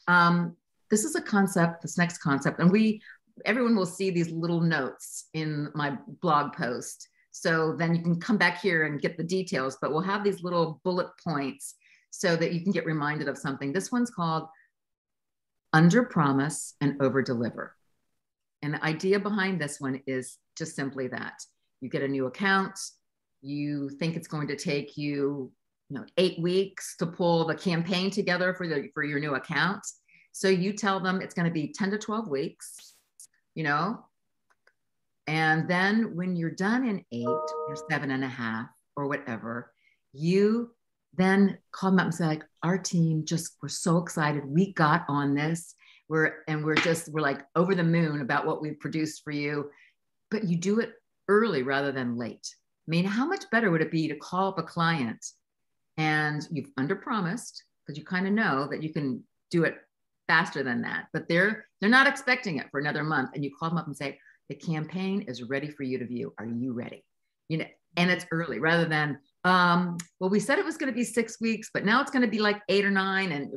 Um, 0.07 0.55
this 0.89 1.03
is 1.03 1.15
a 1.15 1.21
concept. 1.21 1.81
This 1.81 1.97
next 1.97 2.19
concept, 2.19 2.59
and 2.59 2.71
we 2.71 3.01
everyone 3.43 3.75
will 3.75 3.85
see 3.85 4.11
these 4.11 4.31
little 4.31 4.61
notes 4.61 5.27
in 5.33 5.69
my 5.75 5.97
blog 6.21 6.53
post 6.53 7.09
so 7.37 7.75
then 7.77 7.93
you 7.93 8.01
can 8.01 8.17
come 8.17 8.37
back 8.37 8.61
here 8.61 8.85
and 8.85 9.01
get 9.01 9.17
the 9.17 9.23
details, 9.23 9.77
but 9.81 9.91
we'll 9.91 9.99
have 9.99 10.23
these 10.23 10.41
little 10.41 10.79
bullet 10.85 11.09
points 11.21 11.75
so 12.09 12.33
that 12.33 12.53
you 12.53 12.61
can 12.61 12.71
get 12.71 12.85
reminded 12.85 13.27
of 13.27 13.37
something. 13.37 13.73
This 13.73 13.91
one's 13.91 14.09
called 14.09 14.47
under 15.73 16.03
promise 16.03 16.75
and 16.79 16.95
over 17.01 17.21
deliver. 17.21 17.75
And 18.61 18.73
the 18.73 18.83
idea 18.85 19.19
behind 19.19 19.59
this 19.59 19.81
one 19.81 19.99
is 20.07 20.37
just 20.57 20.77
simply 20.77 21.09
that 21.09 21.33
you 21.81 21.89
get 21.89 22.03
a 22.03 22.07
new 22.07 22.27
account, 22.27 22.79
you 23.41 23.89
think 23.89 24.15
it's 24.15 24.29
going 24.29 24.47
to 24.47 24.55
take 24.55 24.95
you, 24.95 25.51
you 25.89 25.99
know, 25.99 26.05
eight 26.15 26.39
weeks 26.39 26.95
to 26.99 27.05
pull 27.05 27.45
the 27.45 27.55
campaign 27.55 28.11
together 28.11 28.53
for 28.53 28.65
the 28.65 28.89
for 28.93 29.03
your 29.03 29.19
new 29.19 29.35
account. 29.35 29.85
So 30.31 30.47
you 30.47 30.71
tell 30.71 31.01
them 31.01 31.19
it's 31.19 31.33
going 31.33 31.49
to 31.49 31.53
be 31.53 31.73
10 31.73 31.91
to 31.91 31.97
12 31.97 32.29
weeks, 32.29 32.95
you 33.55 33.65
know, 33.65 34.05
and 35.27 35.67
then 35.67 36.15
when 36.15 36.35
you're 36.35 36.51
done 36.51 36.87
in 36.87 37.03
eight 37.11 37.27
or 37.27 37.75
seven 37.89 38.11
and 38.11 38.23
a 38.23 38.27
half 38.27 38.67
or 38.95 39.07
whatever, 39.07 39.71
you 40.13 40.71
then 41.17 41.57
call 41.71 41.91
them 41.91 41.99
up 41.99 42.05
and 42.05 42.15
say, 42.15 42.25
like, 42.25 42.43
our 42.61 42.77
team 42.77 43.25
just 43.25 43.57
we're 43.61 43.69
so 43.69 43.97
excited. 43.97 44.43
We 44.45 44.73
got 44.73 45.05
on 45.07 45.33
this. 45.33 45.75
We're 46.07 46.43
and 46.47 46.63
we're 46.63 46.75
just 46.75 47.11
we're 47.11 47.21
like 47.21 47.41
over 47.55 47.73
the 47.73 47.83
moon 47.83 48.21
about 48.21 48.45
what 48.45 48.61
we've 48.61 48.79
produced 48.79 49.23
for 49.23 49.31
you. 49.31 49.71
But 50.29 50.43
you 50.43 50.57
do 50.57 50.79
it 50.79 50.93
early 51.27 51.63
rather 51.63 51.91
than 51.91 52.17
late. 52.17 52.47
I 52.87 52.91
mean, 52.91 53.05
how 53.05 53.25
much 53.25 53.45
better 53.51 53.71
would 53.71 53.81
it 53.81 53.91
be 53.91 54.07
to 54.07 54.15
call 54.15 54.49
up 54.49 54.59
a 54.59 54.63
client 54.63 55.25
and 55.97 56.47
you've 56.51 56.69
under 56.77 56.95
promised 56.95 57.63
because 57.85 57.97
you 57.97 58.05
kind 58.05 58.27
of 58.27 58.33
know 58.33 58.67
that 58.69 58.83
you 58.83 58.93
can 58.93 59.23
do 59.49 59.63
it 59.63 59.77
faster 60.27 60.63
than 60.63 60.81
that, 60.81 61.07
but 61.13 61.27
they're 61.27 61.65
they're 61.79 61.89
not 61.89 62.07
expecting 62.07 62.57
it 62.57 62.67
for 62.69 62.79
another 62.79 63.03
month. 63.03 63.31
And 63.33 63.43
you 63.43 63.51
call 63.57 63.69
them 63.69 63.77
up 63.77 63.87
and 63.87 63.97
say, 63.97 64.19
the 64.49 64.55
campaign 64.55 65.25
is 65.27 65.43
ready 65.43 65.69
for 65.69 65.83
you 65.83 65.97
to 65.99 66.05
view. 66.05 66.33
Are 66.37 66.45
you 66.45 66.73
ready? 66.73 67.03
You 67.49 67.59
know, 67.59 67.65
and 67.97 68.09
it's 68.09 68.25
early 68.31 68.59
rather 68.59 68.85
than, 68.85 69.19
um, 69.43 69.97
well, 70.19 70.29
we 70.29 70.39
said 70.39 70.59
it 70.59 70.65
was 70.65 70.77
going 70.77 70.91
to 70.91 70.95
be 70.95 71.03
six 71.03 71.39
weeks, 71.39 71.69
but 71.73 71.85
now 71.85 72.01
it's 72.01 72.11
going 72.11 72.23
to 72.23 72.27
be 72.27 72.39
like 72.39 72.61
eight 72.69 72.85
or 72.85 72.91
nine. 72.91 73.31
And 73.31 73.51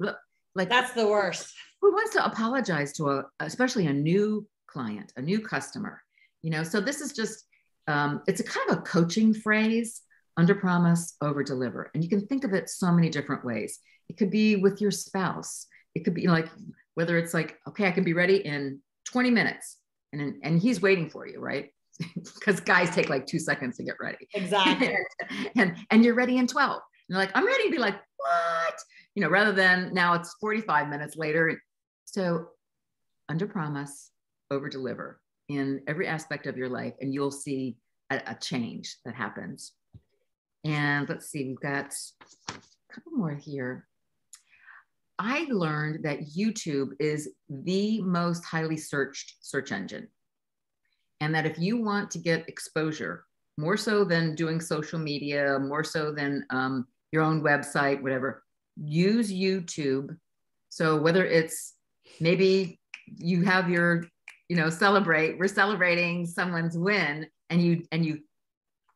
like, 0.55 0.69
that's 0.69 0.93
the 0.93 1.07
worst. 1.07 1.53
Who 1.81 1.93
wants 1.93 2.13
to 2.15 2.25
apologize 2.25 2.93
to 2.95 3.11
a, 3.11 3.25
especially 3.41 3.87
a 3.87 3.93
new 3.93 4.47
client, 4.67 5.13
a 5.17 5.23
new 5.23 5.41
customer? 5.41 6.03
You 6.43 6.51
know, 6.51 6.63
so 6.63 6.81
this 6.81 7.01
is 7.01 7.13
just, 7.13 7.45
um, 7.87 8.23
it's 8.27 8.41
a 8.41 8.45
kind 8.45 8.71
of 8.71 8.79
a 8.79 8.83
coaching 8.83 9.35
phrase 9.35 10.03
under 10.37 10.55
promise, 10.55 11.17
over 11.21 11.43
deliver. 11.43 11.91
And 11.95 12.03
you 12.03 12.09
can 12.09 12.27
think 12.27 12.45
of 12.45 12.53
it 12.53 12.71
so 12.71 12.93
many 12.93 13.09
different 13.09 13.45
ways. 13.45 13.81
It 14.09 14.17
could 14.17 14.31
be 14.31 14.57
with 14.57 14.81
your 14.81 14.93
spouse. 14.93 15.67
It 15.95 16.05
could 16.05 16.15
be 16.15 16.29
like, 16.29 16.49
whether 16.95 17.19
it's 17.19 17.35
like, 17.35 17.59
okay, 17.69 17.87
I 17.87 17.91
can 17.91 18.05
be 18.05 18.13
ready 18.13 18.37
in 18.37 18.81
20 19.07 19.31
minutes 19.31 19.79
and 20.13 20.35
and 20.43 20.61
he's 20.61 20.81
waiting 20.81 21.11
for 21.11 21.27
you, 21.27 21.41
right? 21.41 21.71
Because 22.15 22.61
guys 22.61 22.91
take 22.91 23.09
like 23.09 23.27
two 23.27 23.41
seconds 23.41 23.77
to 23.77 23.83
get 23.83 23.97
ready. 24.01 24.29
Exactly. 24.35 24.95
and, 24.95 25.51
and 25.57 25.77
and 25.91 26.05
you're 26.05 26.15
ready 26.15 26.39
in 26.39 26.47
12. 26.47 26.73
And 26.73 27.17
they're 27.17 27.25
like, 27.25 27.33
I'm 27.35 27.47
ready 27.47 27.65
to 27.65 27.71
be 27.71 27.79
like, 27.79 27.97
what? 28.17 28.79
You 29.15 29.23
know, 29.23 29.29
rather 29.29 29.53
than 29.53 29.93
now 29.93 30.15
it's 30.15 30.35
45 30.41 30.89
minutes 30.89 31.17
later. 31.17 31.61
So 32.05 32.49
under 33.29 33.47
promise, 33.47 34.11
over 34.51 34.69
deliver 34.69 35.21
in 35.49 35.83
every 35.87 36.07
aspect 36.07 36.47
of 36.47 36.57
your 36.57 36.69
life, 36.69 36.95
and 37.01 37.13
you'll 37.13 37.31
see 37.31 37.77
a, 38.11 38.21
a 38.27 38.35
change 38.35 38.97
that 39.05 39.15
happens. 39.15 39.73
And 40.65 41.09
let's 41.09 41.31
see, 41.31 41.45
we've 41.45 41.61
got 41.61 41.95
a 42.49 42.55
couple 42.93 43.13
more 43.13 43.35
here. 43.35 43.87
I 45.19 45.47
learned 45.51 46.05
that 46.05 46.21
YouTube 46.37 46.93
is 47.01 47.31
the 47.49 48.01
most 48.03 48.45
highly 48.45 48.77
searched 48.77 49.35
search 49.41 49.73
engine. 49.73 50.09
And 51.21 51.35
that 51.35 51.47
if 51.47 51.59
you 51.59 51.83
want 51.83 52.11
to 52.13 52.19
get 52.19 52.49
exposure, 52.49 53.25
more 53.57 53.77
so 53.77 54.05
than 54.05 54.37
doing 54.37 54.61
social 54.61 55.01
media, 55.01 55.59
more 55.59 55.83
so 55.83 56.13
than 56.13 56.47
um, 56.51 56.87
your 57.11 57.23
own 57.23 57.43
website, 57.43 58.01
whatever, 58.01 58.45
use 58.77 59.33
YouTube. 59.33 60.17
So 60.69 60.97
whether 60.97 61.27
it's 61.27 61.75
maybe 62.21 62.79
you 63.17 63.43
have 63.43 63.69
your, 63.69 64.05
you 64.49 64.57
know, 64.57 64.71
celebrate, 64.71 65.39
we're 65.39 65.49
celebrating 65.49 66.25
someone's 66.25 66.79
win 66.79 67.27
and 67.51 67.61
you 67.61 67.83
and 67.91 68.07
you 68.07 68.21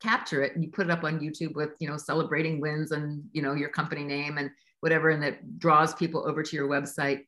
capture 0.00 0.42
it 0.42 0.54
and 0.54 0.62
you 0.62 0.70
put 0.70 0.86
it 0.86 0.92
up 0.92 1.02
on 1.02 1.18
YouTube 1.18 1.54
with, 1.54 1.70
you 1.80 1.88
know, 1.88 1.96
celebrating 1.96 2.60
wins 2.60 2.92
and, 2.92 3.24
you 3.32 3.42
know, 3.42 3.54
your 3.54 3.68
company 3.68 4.04
name 4.04 4.38
and 4.38 4.50
whatever, 4.82 5.10
and 5.10 5.22
it 5.22 5.58
draws 5.60 5.94
people 5.94 6.28
over 6.28 6.42
to 6.42 6.56
your 6.56 6.68
website, 6.68 7.20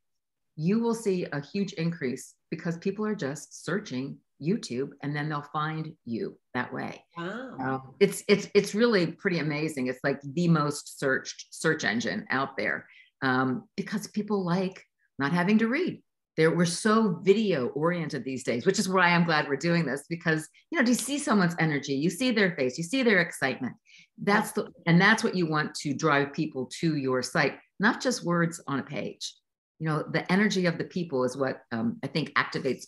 you 0.57 0.81
will 0.81 0.95
see 0.95 1.25
a 1.33 1.40
huge 1.40 1.73
increase 1.75 2.35
because 2.51 2.77
people 2.79 3.07
are 3.07 3.14
just 3.14 3.64
searching 3.64 4.19
YouTube 4.43 4.90
and 5.03 5.14
then 5.14 5.29
they'll 5.29 5.43
find 5.53 5.95
you 6.05 6.37
that 6.53 6.73
way. 6.73 7.05
Wow. 7.17 7.95
It's 8.01 8.25
it's 8.29 8.49
it's 8.55 8.75
really 8.75 9.07
pretty 9.07 9.38
amazing. 9.38 9.87
It's 9.87 10.01
like 10.03 10.21
the 10.23 10.49
most 10.49 10.99
searched 10.99 11.47
search 11.51 11.85
engine 11.85 12.27
out 12.31 12.57
there 12.57 12.87
um, 13.23 13.69
because 13.77 14.09
people 14.09 14.45
like 14.45 14.85
not 15.19 15.33
having 15.33 15.59
to 15.59 15.69
read. 15.69 16.03
There, 16.37 16.51
we're 16.51 16.64
so 16.64 17.21
video 17.23 17.69
oriented 17.69 18.25
these 18.25 18.43
days, 18.43 18.67
which 18.67 18.81
is 18.81 18.88
why 18.88 19.11
I'm 19.11 19.25
glad 19.25 19.49
we're 19.49 19.55
doing 19.55 19.87
this 19.87 20.05
because 20.09 20.49
you 20.71 20.79
know, 20.79 20.85
do 20.85 20.90
you 20.90 20.97
see 20.97 21.19
someone's 21.19 21.55
energy? 21.61 21.95
You 21.95 22.11
see 22.11 22.33
their 22.33 22.57
face, 22.57 22.77
you 22.77 22.83
see 22.83 23.05
their 23.05 23.21
excitement. 23.21 23.75
That's 24.22 24.53
the 24.53 24.68
and 24.87 25.00
that's 25.00 25.24
what 25.24 25.35
you 25.35 25.46
want 25.46 25.74
to 25.77 25.92
drive 25.92 26.33
people 26.33 26.66
to 26.81 26.96
your 26.96 27.22
site, 27.22 27.59
not 27.81 28.00
just 28.00 28.24
words 28.24 28.62
on 28.66 28.79
a 28.79 28.83
page. 28.83 29.35
You 29.81 29.88
know, 29.88 30.05
the 30.12 30.31
energy 30.31 30.66
of 30.66 30.79
the 30.79 30.85
people 30.85 31.24
is 31.24 31.37
what 31.37 31.62
um, 31.72 31.98
I 32.03 32.07
think 32.07 32.33
activates 32.35 32.87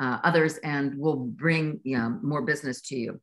uh, 0.00 0.18
others 0.24 0.58
and 0.64 0.98
will 0.98 1.16
bring 1.16 1.80
you 1.84 1.98
know, 1.98 2.18
more 2.22 2.42
business 2.42 2.80
to 2.82 2.96
you. 2.96 3.20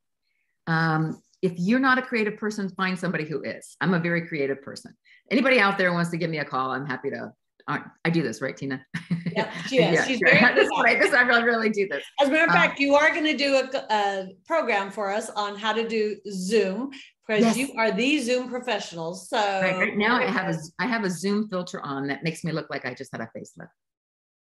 Um, 0.68 1.22
if 1.42 1.54
you're 1.58 1.80
not 1.80 1.98
a 1.98 2.02
creative 2.02 2.38
person, 2.38 2.70
find 2.70 2.98
somebody 3.00 3.26
who 3.26 3.42
is. 3.44 3.76
I'm 3.82 3.94
a 3.94 4.00
very 4.00 4.28
creative 4.28 4.62
person. 4.62 4.96
Anybody 5.32 5.60
out 5.60 5.78
there 5.78 5.92
wants 5.92 6.12
to 6.12 6.18
give 6.18 6.30
me 6.30 6.38
a 6.38 6.46
call, 6.46 6.72
I'm 6.72 6.86
happy 6.86 7.10
to 7.10 7.34
I 7.70 8.10
do 8.10 8.24
this, 8.24 8.42
right, 8.42 8.58
Tina? 8.58 8.84
Yeah, 9.32 9.52
she 9.68 9.78
is. 9.78 9.94
yeah, 9.94 10.06
She's 10.06 10.20
very 10.20 10.56
this, 10.56 10.70
right, 10.82 11.00
this, 11.00 11.14
I 11.14 11.22
really, 11.22 11.44
really 11.44 11.70
do 11.70 11.88
this. 11.88 12.04
As 12.20 12.28
a 12.28 12.32
matter 12.32 12.46
of 12.46 12.50
um, 12.50 12.56
fact, 12.56 12.80
you 12.80 12.96
are 12.96 13.12
going 13.12 13.26
to 13.26 13.38
do 13.38 13.56
a, 13.56 13.94
a, 13.94 14.30
program 14.48 14.90
for 14.90 15.12
us 15.12 15.30
on 15.30 15.56
how 15.56 15.74
to 15.74 15.88
do 15.88 16.18
Zoom 16.32 16.90
because 17.30 17.44
yes. 17.44 17.58
you 17.58 17.74
are 17.78 17.92
the 17.92 18.20
Zoom 18.20 18.50
professionals. 18.50 19.30
So 19.30 19.38
right, 19.38 19.78
right 19.78 19.96
now, 19.98 20.16
I 20.16 20.26
have 20.26 20.56
a 20.56 20.58
I 20.80 20.88
have 20.88 21.04
a 21.04 21.10
Zoom 21.12 21.48
filter 21.48 21.80
on 21.82 22.08
that 22.08 22.24
makes 22.24 22.44
me 22.44 22.52
look 22.52 22.68
like 22.72 22.88
I 22.88 22.96
just 22.96 23.12
had 23.12 23.22
a 23.22 23.30
facelift. 23.38 23.70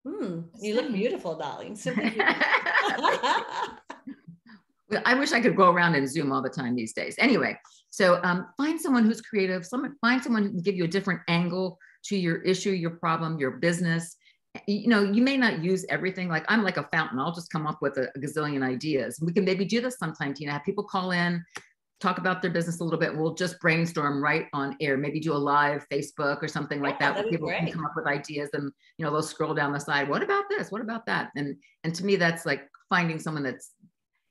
Hmm, 0.06 0.42
you 0.60 0.76
look 0.76 0.92
beautiful, 0.92 1.36
darling. 1.36 1.76
I 5.04 5.14
wish 5.14 5.32
I 5.32 5.40
could 5.40 5.56
go 5.56 5.70
around 5.72 5.96
and 5.96 6.08
Zoom 6.08 6.30
all 6.30 6.40
the 6.40 6.48
time 6.48 6.76
these 6.76 6.92
days. 6.92 7.16
Anyway, 7.18 7.58
so 7.90 8.20
um, 8.22 8.46
find 8.56 8.80
someone 8.80 9.04
who's 9.04 9.20
creative. 9.20 9.66
Someone 9.66 9.96
find 10.00 10.22
someone 10.22 10.44
who 10.44 10.50
can 10.50 10.60
give 10.60 10.76
you 10.76 10.84
a 10.84 10.88
different 10.88 11.20
angle 11.26 11.80
to 12.04 12.16
your 12.16 12.36
issue, 12.42 12.70
your 12.70 12.90
problem, 12.90 13.40
your 13.40 13.50
business. 13.58 14.16
You 14.68 14.86
know, 14.86 15.02
you 15.02 15.20
may 15.20 15.36
not 15.36 15.64
use 15.64 15.84
everything. 15.88 16.28
Like 16.28 16.44
I'm 16.48 16.62
like 16.62 16.76
a 16.76 16.88
fountain. 16.92 17.18
I'll 17.18 17.34
just 17.34 17.50
come 17.50 17.66
up 17.66 17.82
with 17.82 17.98
a, 17.98 18.08
a 18.14 18.18
gazillion 18.20 18.62
ideas. 18.62 19.18
We 19.20 19.32
can 19.32 19.44
maybe 19.44 19.64
do 19.64 19.80
this 19.80 19.98
sometime, 19.98 20.32
Tina. 20.32 20.52
Have 20.52 20.64
people 20.64 20.84
call 20.84 21.10
in, 21.10 21.44
talk 22.00 22.18
about 22.18 22.40
their 22.42 22.50
business 22.50 22.80
a 22.80 22.84
little 22.84 22.98
bit. 22.98 23.16
We'll 23.16 23.34
just 23.34 23.58
brainstorm 23.60 24.22
right 24.22 24.46
on 24.52 24.76
air. 24.80 24.96
Maybe 24.96 25.20
do 25.20 25.32
a 25.32 25.34
live 25.34 25.86
Facebook 25.90 26.42
or 26.42 26.48
something 26.48 26.80
like 26.80 26.96
yeah, 27.00 27.12
that, 27.12 27.22
where 27.22 27.30
people 27.30 27.48
can 27.48 27.72
come 27.72 27.84
up 27.84 27.94
with 27.96 28.06
ideas 28.06 28.50
and 28.52 28.70
you 28.96 29.04
know 29.04 29.10
they'll 29.10 29.22
scroll 29.22 29.54
down 29.54 29.72
the 29.72 29.80
side. 29.80 30.08
What 30.08 30.22
about 30.22 30.44
this? 30.48 30.70
What 30.70 30.80
about 30.80 31.06
that? 31.06 31.30
And 31.36 31.56
and 31.84 31.94
to 31.94 32.04
me, 32.04 32.16
that's 32.16 32.46
like 32.46 32.68
finding 32.88 33.18
someone 33.18 33.42
that's 33.42 33.72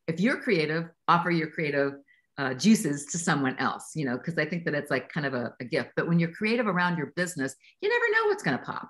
if 0.07 0.19
you're 0.19 0.37
creative, 0.37 0.89
offer 1.07 1.31
your 1.31 1.47
creative 1.47 1.93
uh, 2.37 2.53
juices 2.53 3.05
to 3.07 3.17
someone 3.17 3.57
else, 3.57 3.91
you 3.95 4.05
know, 4.05 4.17
because 4.17 4.37
I 4.37 4.45
think 4.45 4.63
that 4.65 4.73
it's 4.73 4.91
like 4.91 5.09
kind 5.09 5.25
of 5.25 5.33
a, 5.33 5.53
a, 5.59 5.65
gift. 5.65 5.91
But 5.95 6.07
when 6.07 6.19
you're 6.19 6.31
creative 6.31 6.67
around 6.67 6.97
your 6.97 7.07
business, 7.15 7.55
you 7.81 7.89
never 7.89 8.05
know 8.11 8.29
what's 8.29 8.43
going 8.43 8.57
to 8.57 8.63
pop. 8.63 8.89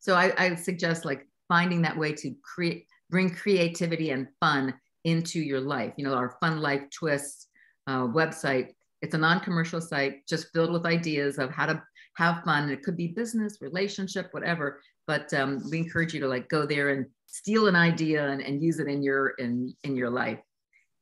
So 0.00 0.16
I, 0.16 0.32
I 0.36 0.54
suggest 0.56 1.04
like 1.04 1.26
finding 1.48 1.82
that 1.82 1.96
way 1.96 2.12
to 2.14 2.34
create, 2.42 2.86
bring 3.08 3.30
creativity 3.30 4.10
and 4.10 4.26
fun 4.40 4.74
into 5.04 5.40
your 5.40 5.60
life. 5.60 5.92
You 5.96 6.04
know, 6.04 6.14
our 6.14 6.36
Fun 6.40 6.60
Life 6.60 6.82
Twists 6.90 7.46
uh, 7.90 8.06
website. 8.06 8.68
It's 9.02 9.14
a 9.14 9.18
non-commercial 9.18 9.80
site, 9.80 10.26
just 10.28 10.52
filled 10.52 10.72
with 10.72 10.86
ideas 10.86 11.38
of 11.38 11.50
how 11.50 11.66
to 11.66 11.82
have 12.16 12.44
fun. 12.44 12.70
It 12.70 12.82
could 12.82 12.96
be 12.96 13.08
business, 13.08 13.58
relationship, 13.60 14.28
whatever. 14.32 14.80
But 15.06 15.32
um, 15.34 15.62
we 15.70 15.78
encourage 15.78 16.14
you 16.14 16.20
to 16.20 16.28
like 16.28 16.48
go 16.48 16.66
there 16.66 16.90
and 16.90 17.06
steal 17.26 17.66
an 17.66 17.76
idea 17.76 18.28
and, 18.28 18.40
and 18.40 18.62
use 18.62 18.78
it 18.78 18.86
in 18.86 19.02
your 19.02 19.30
in 19.30 19.74
in 19.82 19.96
your 19.96 20.10
life. 20.10 20.38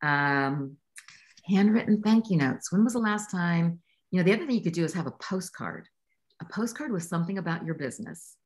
Um, 0.03 0.77
handwritten 1.45 2.03
thank 2.03 2.31
you 2.31 2.37
notes. 2.39 2.73
When 2.73 2.85
was 2.85 2.95
the 2.95 3.01
last 3.01 3.31
time? 3.31 3.81
You 4.11 4.19
know, 4.19 4.25
the 4.25 4.33
other 4.33 4.47
thing 4.47 4.57
you 4.57 4.63
could 4.63 4.73
do 4.73 4.85
is 4.85 4.95
have 4.95 5.07
a 5.07 5.19
postcard. 5.31 5.87
A 6.41 6.47
postcard 6.47 6.93
with 6.93 7.03
something 7.03 7.39
about 7.39 7.67
your 7.67 7.75
business. 7.75 8.37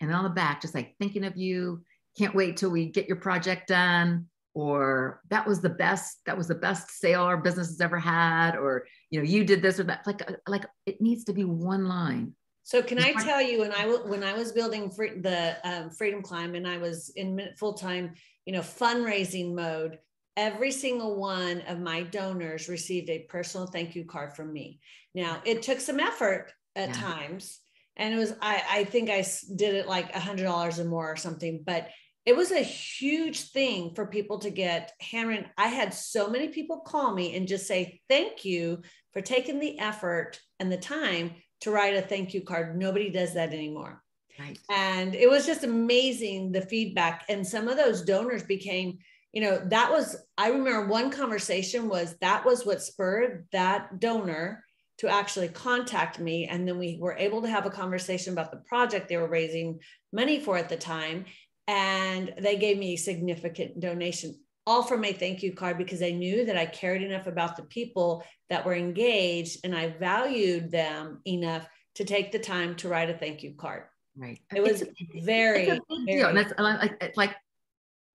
And 0.00 0.12
on 0.12 0.24
the 0.24 0.30
back, 0.30 0.60
just 0.60 0.74
like 0.74 0.96
thinking 0.98 1.24
of 1.24 1.36
you, 1.36 1.82
can't 2.18 2.34
wait 2.34 2.56
till 2.56 2.70
we 2.70 2.86
get 2.86 3.06
your 3.06 3.16
project 3.16 3.68
done 3.68 4.26
or 4.54 5.20
that 5.28 5.46
was 5.46 5.60
the 5.60 5.68
best 5.68 6.18
that 6.26 6.36
was 6.36 6.48
the 6.48 6.54
best 6.54 6.90
sale 6.90 7.22
our 7.22 7.36
business 7.36 7.68
has 7.68 7.80
ever 7.80 7.98
had 7.98 8.56
or 8.56 8.86
you 9.10 9.20
know 9.20 9.24
you 9.24 9.44
did 9.44 9.62
this 9.62 9.78
or 9.78 9.84
that 9.84 10.06
like 10.06 10.22
like 10.48 10.64
it 10.86 11.00
needs 11.00 11.24
to 11.24 11.32
be 11.32 11.44
one 11.44 11.86
line 11.86 12.34
so 12.62 12.82
can 12.82 12.98
i 12.98 13.12
tell 13.12 13.40
you 13.40 13.60
when 13.60 13.72
i 13.72 13.86
when 13.86 14.24
i 14.24 14.32
was 14.32 14.52
building 14.52 14.90
free, 14.90 15.18
the 15.20 15.56
um, 15.64 15.90
freedom 15.90 16.22
climb 16.22 16.54
and 16.54 16.66
i 16.66 16.78
was 16.78 17.10
in 17.16 17.40
full-time 17.58 18.12
you 18.44 18.52
know 18.52 18.60
fundraising 18.60 19.54
mode 19.54 19.98
every 20.36 20.70
single 20.70 21.16
one 21.16 21.60
of 21.62 21.78
my 21.78 22.02
donors 22.02 22.68
received 22.68 23.08
a 23.08 23.20
personal 23.28 23.66
thank 23.66 23.94
you 23.94 24.04
card 24.04 24.34
from 24.34 24.52
me 24.52 24.80
now 25.14 25.40
it 25.44 25.62
took 25.62 25.78
some 25.78 26.00
effort 26.00 26.52
at 26.74 26.88
yeah. 26.88 26.94
times 26.94 27.60
and 27.96 28.12
it 28.12 28.16
was 28.16 28.34
i 28.42 28.62
i 28.70 28.84
think 28.84 29.10
i 29.10 29.24
did 29.54 29.74
it 29.74 29.86
like 29.86 30.14
a 30.14 30.20
hundred 30.20 30.44
dollars 30.44 30.80
or 30.80 30.84
more 30.84 31.12
or 31.12 31.16
something 31.16 31.62
but 31.64 31.88
it 32.30 32.36
was 32.36 32.52
a 32.52 32.62
huge 32.62 33.50
thing 33.50 33.92
for 33.92 34.06
people 34.06 34.38
to 34.38 34.50
get 34.50 34.92
handwritten. 35.00 35.46
I 35.58 35.66
had 35.66 35.92
so 35.92 36.30
many 36.30 36.46
people 36.46 36.78
call 36.78 37.12
me 37.12 37.34
and 37.34 37.48
just 37.48 37.66
say, 37.66 38.00
thank 38.08 38.44
you 38.44 38.82
for 39.12 39.20
taking 39.20 39.58
the 39.58 39.76
effort 39.80 40.38
and 40.60 40.70
the 40.70 40.76
time 40.76 41.32
to 41.62 41.72
write 41.72 41.96
a 41.96 42.00
thank 42.00 42.32
you 42.32 42.42
card. 42.42 42.78
Nobody 42.78 43.10
does 43.10 43.34
that 43.34 43.52
anymore. 43.52 44.00
Right. 44.38 44.56
And 44.70 45.16
it 45.16 45.28
was 45.28 45.44
just 45.44 45.64
amazing 45.64 46.52
the 46.52 46.60
feedback. 46.60 47.24
And 47.28 47.44
some 47.44 47.66
of 47.66 47.76
those 47.76 48.02
donors 48.02 48.44
became, 48.44 48.98
you 49.32 49.40
know, 49.40 49.60
that 49.66 49.90
was, 49.90 50.14
I 50.38 50.50
remember 50.50 50.86
one 50.86 51.10
conversation 51.10 51.88
was 51.88 52.14
that 52.20 52.44
was 52.44 52.64
what 52.64 52.80
spurred 52.80 53.48
that 53.50 53.98
donor 53.98 54.62
to 54.98 55.08
actually 55.08 55.48
contact 55.48 56.20
me. 56.20 56.46
And 56.46 56.68
then 56.68 56.78
we 56.78 56.96
were 57.00 57.16
able 57.18 57.42
to 57.42 57.48
have 57.48 57.66
a 57.66 57.70
conversation 57.70 58.34
about 58.34 58.52
the 58.52 58.62
project 58.68 59.08
they 59.08 59.16
were 59.16 59.26
raising 59.26 59.80
money 60.12 60.38
for 60.38 60.56
at 60.56 60.68
the 60.68 60.76
time 60.76 61.24
and 61.70 62.34
they 62.38 62.56
gave 62.56 62.78
me 62.78 62.94
a 62.94 62.96
significant 62.96 63.78
donation 63.78 64.34
all 64.66 64.82
from 64.82 65.04
a 65.04 65.12
thank 65.12 65.42
you 65.42 65.52
card 65.52 65.78
because 65.78 66.02
I 66.02 66.10
knew 66.10 66.44
that 66.44 66.56
I 66.56 66.66
cared 66.66 67.00
enough 67.00 67.28
about 67.28 67.56
the 67.56 67.62
people 67.62 68.24
that 68.48 68.66
were 68.66 68.74
engaged 68.74 69.60
and 69.62 69.74
I 69.74 69.90
valued 69.90 70.70
them 70.70 71.20
enough 71.26 71.66
to 71.94 72.04
take 72.04 72.32
the 72.32 72.38
time 72.40 72.74
to 72.76 72.88
write 72.88 73.08
a 73.08 73.14
thank 73.14 73.42
you 73.42 73.54
card. 73.56 73.84
Right. 74.16 74.40
It 74.54 74.62
was 74.62 74.82
it's 74.82 75.24
very, 75.24 75.68
it's 75.68 75.80
very 76.06 76.22
and 76.22 76.36
that's 76.36 76.52
like, 76.58 77.16
like 77.16 77.36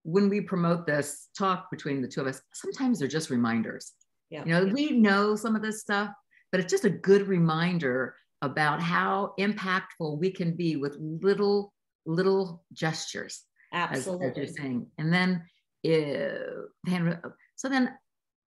when 0.02 0.28
we 0.28 0.42
promote 0.42 0.86
this 0.86 1.28
talk 1.36 1.70
between 1.70 2.02
the 2.02 2.08
two 2.08 2.20
of 2.20 2.26
us, 2.26 2.42
sometimes 2.52 2.98
they're 2.98 3.08
just 3.08 3.30
reminders. 3.30 3.92
Yeah. 4.28 4.44
You 4.44 4.52
know, 4.52 4.64
yeah. 4.66 4.72
we 4.72 4.90
know 4.92 5.34
some 5.34 5.56
of 5.56 5.62
this 5.62 5.80
stuff, 5.80 6.10
but 6.52 6.60
it's 6.60 6.70
just 6.70 6.84
a 6.84 6.90
good 6.90 7.26
reminder 7.26 8.14
about 8.42 8.82
how 8.82 9.32
impactful 9.40 10.18
we 10.18 10.30
can 10.30 10.54
be 10.54 10.76
with 10.76 10.96
little 11.00 11.72
little 12.06 12.64
gestures. 12.72 13.42
Absolutely. 13.76 14.26
As, 14.26 14.32
as 14.32 14.36
you're 14.38 14.46
saying. 14.46 14.86
And 14.98 15.12
then, 15.12 15.42
uh, 15.86 17.28
so 17.56 17.68
then 17.68 17.92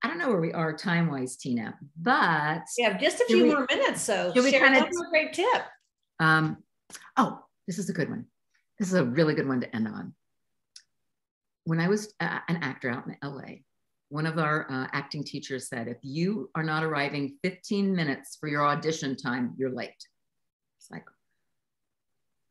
I 0.02 0.08
don't 0.08 0.18
know 0.18 0.28
where 0.28 0.40
we 0.40 0.52
are 0.52 0.76
time 0.76 1.10
wise, 1.10 1.36
Tina, 1.36 1.78
but 2.00 2.62
we 2.76 2.84
have 2.84 3.00
just 3.00 3.20
a 3.20 3.24
few 3.26 3.44
we, 3.44 3.50
more 3.50 3.66
minutes. 3.70 4.02
So 4.02 4.32
should 4.34 4.44
we 4.44 4.52
kind 4.52 4.76
of 4.76 4.84
a 4.84 5.10
great 5.10 5.32
tip? 5.32 5.62
Um, 6.18 6.58
oh, 7.16 7.38
this 7.66 7.78
is 7.78 7.88
a 7.90 7.92
good 7.92 8.10
one. 8.10 8.26
This 8.78 8.88
is 8.88 8.94
a 8.94 9.04
really 9.04 9.34
good 9.34 9.46
one 9.46 9.60
to 9.60 9.76
end 9.76 9.86
on. 9.86 10.14
When 11.64 11.78
I 11.78 11.88
was 11.88 12.12
uh, 12.18 12.40
an 12.48 12.56
actor 12.62 12.90
out 12.90 13.06
in 13.06 13.16
LA, 13.22 13.58
one 14.08 14.26
of 14.26 14.38
our 14.38 14.66
uh, 14.70 14.88
acting 14.92 15.22
teachers 15.22 15.68
said, 15.68 15.86
if 15.86 15.98
you 16.02 16.50
are 16.54 16.64
not 16.64 16.82
arriving 16.82 17.36
15 17.44 17.94
minutes 17.94 18.36
for 18.40 18.48
your 18.48 18.66
audition 18.66 19.16
time, 19.16 19.54
you're 19.56 19.70
late. 19.70 19.90
It's 20.78 20.90
like, 20.90 21.04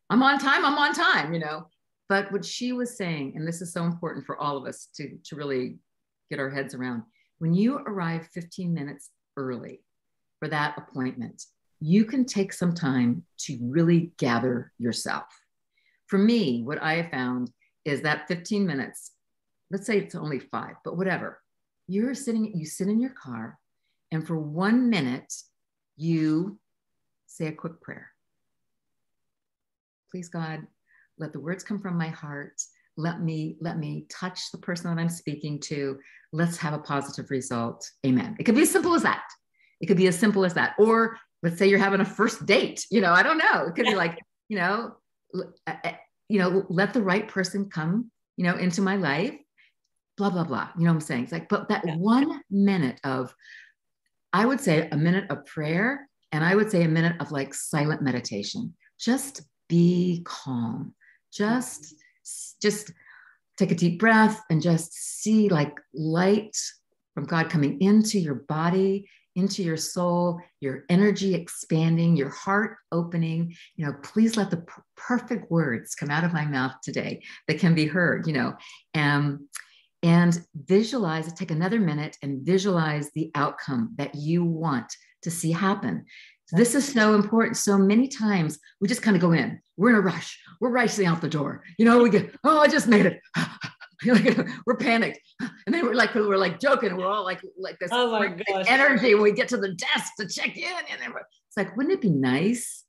I'm 0.08 0.22
on 0.22 0.38
time, 0.38 0.64
I'm 0.64 0.78
on 0.78 0.94
time, 0.94 1.34
you 1.34 1.40
know. 1.40 1.66
But 2.10 2.32
what 2.32 2.44
she 2.44 2.72
was 2.72 2.96
saying, 2.96 3.34
and 3.36 3.46
this 3.46 3.62
is 3.62 3.72
so 3.72 3.84
important 3.84 4.26
for 4.26 4.36
all 4.36 4.56
of 4.56 4.66
us 4.66 4.88
to, 4.96 5.16
to 5.26 5.36
really 5.36 5.76
get 6.28 6.40
our 6.40 6.50
heads 6.50 6.74
around, 6.74 7.04
when 7.38 7.54
you 7.54 7.76
arrive 7.76 8.26
15 8.34 8.74
minutes 8.74 9.10
early 9.36 9.84
for 10.40 10.48
that 10.48 10.76
appointment, 10.76 11.44
you 11.78 12.04
can 12.04 12.24
take 12.24 12.52
some 12.52 12.74
time 12.74 13.22
to 13.38 13.56
really 13.62 14.10
gather 14.18 14.72
yourself. 14.76 15.26
For 16.08 16.18
me, 16.18 16.62
what 16.62 16.82
I 16.82 16.94
have 16.94 17.12
found 17.12 17.52
is 17.84 18.02
that 18.02 18.26
15 18.26 18.66
minutes, 18.66 19.12
let's 19.70 19.86
say 19.86 19.98
it's 19.98 20.16
only 20.16 20.40
five, 20.40 20.74
but 20.84 20.96
whatever, 20.96 21.40
you're 21.86 22.14
sitting, 22.14 22.52
you 22.56 22.66
sit 22.66 22.88
in 22.88 23.00
your 23.00 23.14
car, 23.14 23.56
and 24.10 24.26
for 24.26 24.36
one 24.36 24.90
minute, 24.90 25.32
you 25.96 26.58
say 27.28 27.46
a 27.46 27.52
quick 27.52 27.80
prayer. 27.80 28.10
Please, 30.10 30.28
God, 30.28 30.66
let 31.20 31.32
the 31.32 31.40
words 31.40 31.62
come 31.62 31.78
from 31.78 31.96
my 31.96 32.08
heart. 32.08 32.60
Let 32.96 33.20
me 33.20 33.56
let 33.60 33.78
me 33.78 34.06
touch 34.10 34.50
the 34.50 34.58
person 34.58 34.94
that 34.94 35.00
I'm 35.00 35.08
speaking 35.08 35.60
to. 35.60 35.98
Let's 36.32 36.56
have 36.58 36.72
a 36.72 36.78
positive 36.78 37.30
result. 37.30 37.88
Amen. 38.04 38.36
It 38.38 38.44
could 38.44 38.54
be 38.54 38.62
as 38.62 38.70
simple 38.70 38.94
as 38.94 39.02
that. 39.02 39.24
It 39.80 39.86
could 39.86 39.96
be 39.96 40.08
as 40.08 40.18
simple 40.18 40.44
as 40.44 40.54
that. 40.54 40.74
Or 40.78 41.16
let's 41.42 41.58
say 41.58 41.68
you're 41.68 41.78
having 41.78 42.00
a 42.00 42.04
first 42.04 42.46
date. 42.46 42.86
You 42.90 43.00
know, 43.00 43.12
I 43.12 43.22
don't 43.22 43.38
know. 43.38 43.66
It 43.68 43.74
could 43.74 43.86
be 43.86 43.94
like, 43.94 44.18
you 44.48 44.58
know, 44.58 44.96
uh, 45.34 45.74
uh, 45.84 45.92
you 46.28 46.38
know, 46.38 46.66
let 46.68 46.92
the 46.92 47.02
right 47.02 47.26
person 47.26 47.70
come, 47.70 48.10
you 48.36 48.44
know, 48.44 48.56
into 48.56 48.82
my 48.82 48.96
life. 48.96 49.34
Blah 50.16 50.30
blah 50.30 50.44
blah. 50.44 50.68
You 50.76 50.84
know 50.84 50.90
what 50.90 50.96
I'm 50.96 51.00
saying? 51.00 51.24
It's 51.24 51.32
like, 51.32 51.48
but 51.48 51.68
that 51.68 51.84
yeah. 51.86 51.96
one 51.96 52.42
minute 52.50 53.00
of, 53.04 53.34
I 54.32 54.44
would 54.44 54.60
say 54.60 54.88
a 54.90 54.96
minute 54.96 55.30
of 55.30 55.46
prayer, 55.46 56.08
and 56.32 56.44
I 56.44 56.54
would 56.54 56.70
say 56.70 56.82
a 56.82 56.88
minute 56.88 57.16
of 57.20 57.32
like 57.32 57.54
silent 57.54 58.02
meditation. 58.02 58.74
Just 58.98 59.42
be 59.68 60.22
calm. 60.24 60.94
Just, 61.32 61.94
just 62.60 62.92
take 63.56 63.70
a 63.70 63.74
deep 63.74 63.98
breath 63.98 64.42
and 64.50 64.62
just 64.62 64.92
see 64.92 65.48
like 65.48 65.78
light 65.94 66.56
from 67.14 67.24
God 67.24 67.50
coming 67.50 67.80
into 67.80 68.18
your 68.18 68.34
body 68.34 69.06
into 69.36 69.62
your 69.62 69.76
soul, 69.76 70.40
your 70.60 70.84
energy 70.88 71.34
expanding, 71.34 72.16
your 72.16 72.30
heart 72.30 72.76
opening. 72.92 73.54
You 73.76 73.86
know, 73.86 73.94
please 74.02 74.36
let 74.36 74.50
the 74.50 74.58
p- 74.58 74.82
perfect 74.96 75.50
words 75.50 75.94
come 75.94 76.10
out 76.10 76.24
of 76.24 76.32
my 76.32 76.44
mouth 76.44 76.74
today 76.82 77.22
that 77.46 77.58
can 77.58 77.74
be 77.74 77.86
heard, 77.86 78.26
you 78.26 78.32
know. 78.32 78.54
Um, 78.94 79.48
and 80.02 80.38
visualize, 80.54 81.30
take 81.34 81.50
another 81.50 81.78
minute 81.78 82.16
and 82.22 82.44
visualize 82.44 83.10
the 83.12 83.30
outcome 83.34 83.94
that 83.98 84.14
you 84.14 84.44
want 84.44 84.90
to 85.22 85.30
see 85.30 85.52
happen. 85.52 86.06
This 86.52 86.74
is 86.74 86.92
so 86.92 87.14
important. 87.14 87.56
So 87.56 87.78
many 87.78 88.08
times 88.08 88.58
we 88.80 88.88
just 88.88 89.02
kind 89.02 89.16
of 89.16 89.22
go 89.22 89.32
in, 89.32 89.60
we're 89.76 89.90
in 89.90 89.96
a 89.96 90.00
rush, 90.00 90.38
we're 90.60 90.70
racing 90.70 91.06
out 91.06 91.20
the 91.20 91.28
door. 91.28 91.62
You 91.78 91.84
know, 91.84 92.02
we 92.02 92.10
get, 92.10 92.34
oh, 92.44 92.58
I 92.58 92.68
just 92.68 92.88
made 92.88 93.06
it. 93.06 93.20
we're 94.66 94.76
panicked. 94.76 95.20
And 95.66 95.74
then 95.74 95.84
we're 95.84 95.94
like, 95.94 96.14
we're 96.14 96.36
like 96.36 96.58
joking. 96.60 96.96
We're 96.96 97.06
all 97.06 97.24
like, 97.24 97.40
like 97.58 97.78
this 97.78 97.90
oh 97.92 98.10
my 98.12 98.28
gosh. 98.28 98.66
energy 98.68 99.14
when 99.14 99.22
we 99.22 99.32
get 99.32 99.48
to 99.48 99.56
the 99.56 99.74
desk 99.74 100.12
to 100.18 100.26
check 100.26 100.56
in. 100.56 100.64
And 100.90 101.00
then 101.00 101.12
it's 101.16 101.56
like, 101.56 101.76
wouldn't 101.76 101.94
it 101.94 102.00
be 102.00 102.10
nice 102.10 102.84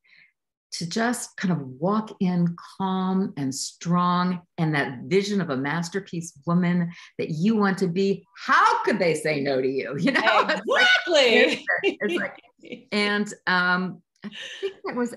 to 0.74 0.88
just 0.88 1.36
kind 1.36 1.52
of 1.52 1.60
walk 1.80 2.16
in 2.22 2.56
calm 2.78 3.34
and 3.36 3.54
strong 3.54 4.42
and 4.58 4.74
that 4.74 5.00
vision 5.06 5.42
of 5.42 5.50
a 5.50 5.58
masterpiece 5.58 6.34
woman 6.46 6.92
that 7.18 7.30
you 7.30 7.58
want 7.58 7.78
to 7.80 7.88
be? 7.88 8.26
How 8.46 8.82
could 8.84 8.98
they 8.98 9.14
say 9.14 9.42
no 9.42 9.62
to 9.62 9.68
you? 9.68 9.96
You 10.00 10.14
know, 10.14 10.40
exactly. 10.42 10.66
It's 11.08 11.62
like, 11.84 11.98
it's 12.02 12.16
like, 12.16 12.42
and 12.92 13.34
um, 13.48 14.02
I 14.24 14.30
think 14.60 14.76
that 14.86 14.96
was 14.96 15.16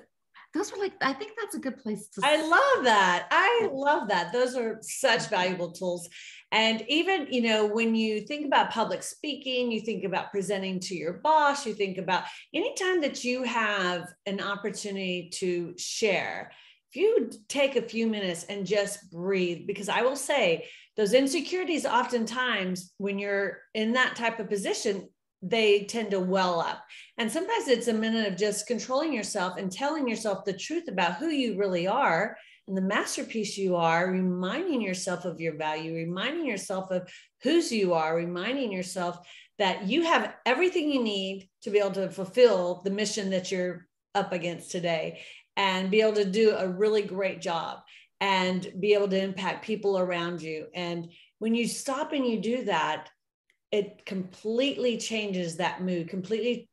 those 0.54 0.70
were 0.70 0.78
like 0.78 0.92
i 1.02 1.12
think 1.12 1.33
that's 1.38 1.57
a 1.57 1.59
good 1.59 1.76
place 1.78 2.09
to 2.09 2.20
i 2.22 2.37
love 2.37 2.85
that. 2.85 3.26
I 3.30 3.68
love 3.72 4.09
that. 4.09 4.33
Those 4.33 4.54
are 4.57 4.78
such 4.83 5.28
valuable 5.28 5.72
tools. 5.72 6.09
And 6.52 6.85
even 6.88 7.26
you 7.30 7.42
know 7.42 7.66
when 7.66 7.94
you 7.96 8.20
think 8.20 8.46
about 8.46 8.70
public 8.70 9.02
speaking 9.02 9.72
you 9.72 9.80
think 9.80 10.04
about 10.04 10.30
presenting 10.30 10.78
to 10.80 10.94
your 10.94 11.14
boss 11.14 11.66
you 11.66 11.74
think 11.74 11.98
about 11.98 12.24
anytime 12.54 13.00
that 13.00 13.24
you 13.24 13.42
have 13.42 14.07
an 14.26 14.40
opportunity 14.40 15.30
to 15.35 15.74
share 15.76 16.52
if 16.90 16.96
you 16.96 17.30
take 17.48 17.74
a 17.74 17.83
few 17.83 18.07
minutes 18.07 18.44
and 18.44 18.64
just 18.66 19.11
breathe 19.11 19.66
because 19.66 19.88
i 19.88 20.02
will 20.02 20.14
say 20.14 20.68
those 20.96 21.12
insecurities 21.12 21.85
oftentimes 21.85 22.94
when 22.98 23.18
you're 23.18 23.59
in 23.74 23.94
that 23.94 24.14
type 24.14 24.38
of 24.38 24.48
position 24.48 25.09
they 25.44 25.85
tend 25.85 26.11
to 26.11 26.20
well 26.20 26.61
up. 26.61 26.85
And 27.18 27.30
sometimes 27.30 27.68
it's 27.68 27.88
a 27.88 27.92
minute 27.92 28.26
of 28.26 28.38
just 28.38 28.66
controlling 28.66 29.12
yourself 29.12 29.59
and 29.59 29.70
telling 29.70 30.09
yourself 30.09 30.44
the 30.44 30.57
truth 30.57 30.88
about 30.88 31.14
who 31.14 31.28
you 31.28 31.57
really 31.57 31.87
are 31.87 32.37
and 32.66 32.76
the 32.76 32.83
masterpiece 32.83 33.59
you 33.59 33.76
are, 33.76 34.11
reminding 34.11 34.80
yourself 34.80 35.26
of 35.26 35.40
your 35.40 35.57
value, 35.57 35.94
reminding 35.94 36.46
yourself 36.46 36.90
of 36.90 37.09
whose 37.42 37.70
you 37.70 37.92
are, 37.92 38.16
reminding 38.16 38.72
yourself 38.72 39.18
that 39.59 39.87
you 39.87 40.02
have 40.02 40.35
everything 40.46 40.90
you 40.90 41.02
need 41.02 41.48
to 41.62 41.70
be 41.70 41.78
able 41.78 41.90
to 41.90 42.09
fulfill 42.11 42.80
the 42.83 42.90
mission 42.90 43.30
that 43.30 43.52
you're 43.52 43.87
up 44.14 44.33
against 44.33 44.70
today 44.70 45.20
and 45.57 45.90
be 45.90 46.00
able 46.00 46.14
to 46.14 46.24
do 46.24 46.57
a 46.57 46.66
really 46.66 47.02
great 47.02 47.40
job 47.40 47.80
and 48.20 48.72
be 48.80 48.94
able 48.94 49.09
to 49.09 49.22
impact 49.22 49.64
people 49.64 49.98
around 49.98 50.40
you. 50.40 50.66
And 50.74 51.11
when 51.38 51.54
you 51.54 51.68
stop 51.68 52.12
and 52.12 52.26
you 52.26 52.40
do 52.40 52.64
that, 52.64 53.11
it 53.74 54.06
completely 54.06 54.96
changes 54.96 55.56
that 55.56 55.82
mood, 55.82 56.08
completely 56.08 56.68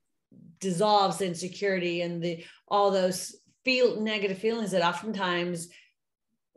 dissolves 0.60 1.20
insecurity 1.20 2.04
and 2.04 2.22
the 2.22 2.46
all 2.68 2.92
those 2.92 3.36
feel 3.66 4.00
negative 4.00 4.38
feelings 4.38 4.70
that 4.70 4.86
oftentimes 4.86 5.70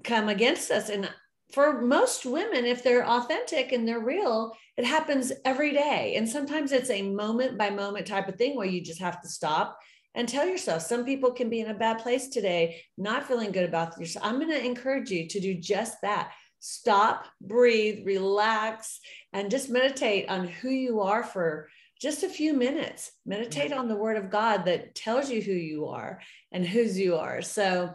come 0.02 0.28
against 0.28 0.70
us. 0.70 0.90
And 0.90 1.10
for 1.50 1.80
most 1.80 2.26
women, 2.26 2.66
if 2.66 2.82
they're 2.82 3.08
authentic 3.08 3.72
and 3.72 3.88
they're 3.88 4.04
real, 4.04 4.52
it 4.76 4.84
happens 4.84 5.32
every 5.46 5.72
day. 5.72 6.14
And 6.16 6.28
sometimes 6.28 6.72
it's 6.72 6.90
a 6.90 7.00
moment 7.00 7.56
by 7.56 7.70
moment 7.70 8.06
type 8.06 8.28
of 8.28 8.36
thing 8.36 8.54
where 8.54 8.66
you 8.66 8.82
just 8.82 9.00
have 9.00 9.22
to 9.22 9.28
stop 9.28 9.78
and 10.14 10.28
tell 10.28 10.46
yourself 10.46 10.82
some 10.82 11.06
people 11.06 11.32
can 11.32 11.48
be 11.48 11.60
in 11.60 11.70
a 11.70 11.74
bad 11.74 12.00
place 12.00 12.28
today, 12.28 12.82
not 12.98 13.26
feeling 13.26 13.50
good 13.50 13.64
about 13.66 13.98
yourself. 13.98 14.26
I'm 14.26 14.38
going 14.38 14.50
to 14.50 14.62
encourage 14.62 15.10
you 15.10 15.26
to 15.26 15.40
do 15.40 15.54
just 15.54 16.02
that 16.02 16.32
stop, 16.66 17.26
breathe, 17.42 18.06
relax, 18.06 18.98
and 19.34 19.50
just 19.50 19.68
meditate 19.68 20.30
on 20.30 20.48
who 20.48 20.70
you 20.70 21.02
are 21.02 21.22
for 21.22 21.68
just 22.00 22.22
a 22.22 22.28
few 22.28 22.54
minutes. 22.54 23.12
Meditate 23.26 23.70
on 23.70 23.86
the 23.86 23.96
word 23.96 24.16
of 24.16 24.30
God 24.30 24.64
that 24.64 24.94
tells 24.94 25.28
you 25.28 25.42
who 25.42 25.52
you 25.52 25.88
are 25.88 26.20
and 26.52 26.66
whose 26.66 26.98
you 26.98 27.16
are. 27.16 27.42
So 27.42 27.92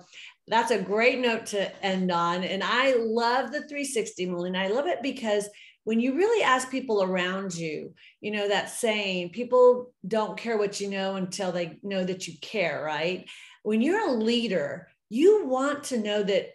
that's 0.48 0.70
a 0.70 0.80
great 0.80 1.18
note 1.18 1.48
to 1.48 1.84
end 1.84 2.12
on. 2.12 2.44
And 2.44 2.64
I 2.64 2.94
love 2.96 3.48
the 3.48 3.62
360, 3.62 4.28
Melinda. 4.28 4.60
I 4.60 4.68
love 4.68 4.86
it 4.86 5.02
because 5.02 5.50
when 5.84 6.00
you 6.00 6.16
really 6.16 6.44
ask 6.44 6.70
people 6.70 7.02
around 7.02 7.56
you, 7.56 7.96
you 8.22 8.30
know, 8.30 8.48
that 8.50 8.70
saying, 8.70 9.30
people 9.30 9.92
don't 10.08 10.38
care 10.38 10.60
what 10.60 10.80
you 10.80 10.92
know 10.92 11.16
until 11.16 11.52
they 11.52 11.80
know 11.82 12.04
that 12.04 12.28
you 12.28 12.36
care, 12.40 12.84
right? 12.84 13.28
When 13.64 13.82
you're 13.82 14.10
a 14.10 14.14
leader, 14.14 14.90
you 15.10 15.48
want 15.48 15.86
to 15.86 15.98
know 15.98 16.22
that 16.22 16.50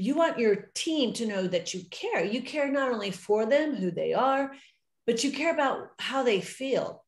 you 0.00 0.14
want 0.14 0.38
your 0.38 0.70
team 0.74 1.12
to 1.14 1.26
know 1.26 1.46
that 1.46 1.74
you 1.74 1.82
care. 1.90 2.24
You 2.24 2.42
care 2.42 2.70
not 2.70 2.92
only 2.92 3.10
for 3.10 3.46
them, 3.46 3.74
who 3.74 3.90
they 3.90 4.14
are, 4.14 4.52
but 5.06 5.22
you 5.24 5.32
care 5.32 5.52
about 5.52 5.90
how 5.98 6.22
they 6.22 6.40
feel. 6.40 7.04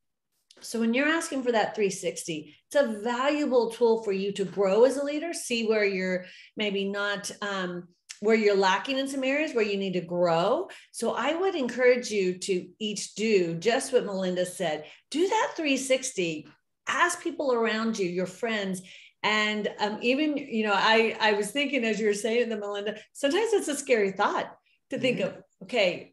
So 0.60 0.78
when 0.78 0.94
you're 0.94 1.08
asking 1.08 1.42
for 1.42 1.52
that 1.52 1.74
360, 1.74 2.54
it's 2.66 2.76
a 2.76 3.00
valuable 3.00 3.70
tool 3.70 4.02
for 4.02 4.12
you 4.12 4.32
to 4.32 4.44
grow 4.44 4.84
as 4.84 4.96
a 4.96 5.04
leader, 5.04 5.32
see 5.32 5.66
where 5.66 5.84
you're 5.84 6.26
maybe 6.56 6.84
not 6.84 7.30
um, 7.42 7.88
where 8.20 8.36
you're 8.36 8.56
lacking 8.56 8.98
in 8.98 9.08
some 9.08 9.24
areas 9.24 9.52
where 9.52 9.64
you 9.64 9.76
need 9.76 9.94
to 9.94 10.00
grow. 10.00 10.68
So 10.92 11.14
I 11.14 11.34
would 11.34 11.56
encourage 11.56 12.10
you 12.10 12.38
to 12.38 12.68
each 12.78 13.16
do 13.16 13.54
just 13.54 13.92
what 13.92 14.06
Melinda 14.06 14.46
said. 14.46 14.84
Do 15.10 15.26
that 15.28 15.52
360. 15.56 16.46
Ask 16.86 17.20
people 17.20 17.52
around 17.52 17.98
you, 17.98 18.08
your 18.08 18.26
friends, 18.26 18.82
and 19.22 19.68
um, 19.78 19.98
even, 20.02 20.36
you 20.36 20.64
know, 20.64 20.74
I, 20.74 21.16
I 21.20 21.32
was 21.32 21.50
thinking 21.50 21.84
as 21.84 22.00
you 22.00 22.06
were 22.06 22.14
saying 22.14 22.48
the 22.48 22.56
Melinda, 22.56 22.96
sometimes 23.12 23.52
it's 23.52 23.68
a 23.68 23.76
scary 23.76 24.12
thought 24.12 24.52
to 24.90 24.98
think 24.98 25.18
mm-hmm. 25.18 25.36
of, 25.36 25.44
okay, 25.64 26.12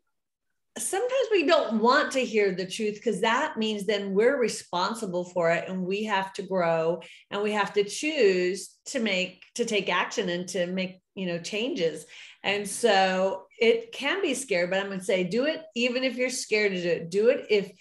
sometimes 0.78 1.28
we 1.32 1.46
don't 1.46 1.82
want 1.82 2.12
to 2.12 2.24
hear 2.24 2.54
the 2.54 2.68
truth 2.68 2.96
because 2.96 3.22
that 3.22 3.58
means 3.58 3.86
then 3.86 4.14
we're 4.14 4.40
responsible 4.40 5.26
for 5.26 5.52
it 5.52 5.68
and 5.68 5.84
we 5.84 6.04
have 6.04 6.32
to 6.34 6.44
grow 6.44 7.02
and 7.32 7.42
we 7.42 7.52
have 7.52 7.74
to 7.74 7.84
choose 7.84 8.76
to 8.86 9.00
make 9.00 9.44
to 9.56 9.66
take 9.66 9.90
action 9.90 10.30
and 10.30 10.48
to 10.48 10.68
make 10.68 11.02
you 11.16 11.26
know 11.26 11.40
changes. 11.40 12.06
And 12.44 12.68
so 12.68 13.48
it 13.60 13.92
can 13.92 14.22
be 14.22 14.34
scary 14.34 14.68
but 14.68 14.80
i'm 14.80 14.86
going 14.86 15.00
to 15.00 15.06
say 15.06 15.26
do 15.26 15.44
it 15.46 15.64
even 15.76 16.04
if 16.04 16.16
you're 16.16 16.30
scared 16.30 16.72
to 16.72 16.82
do 16.82 16.90
it. 16.90 17.10
Do 17.10 17.30
it 17.30 17.48
if 17.50 17.72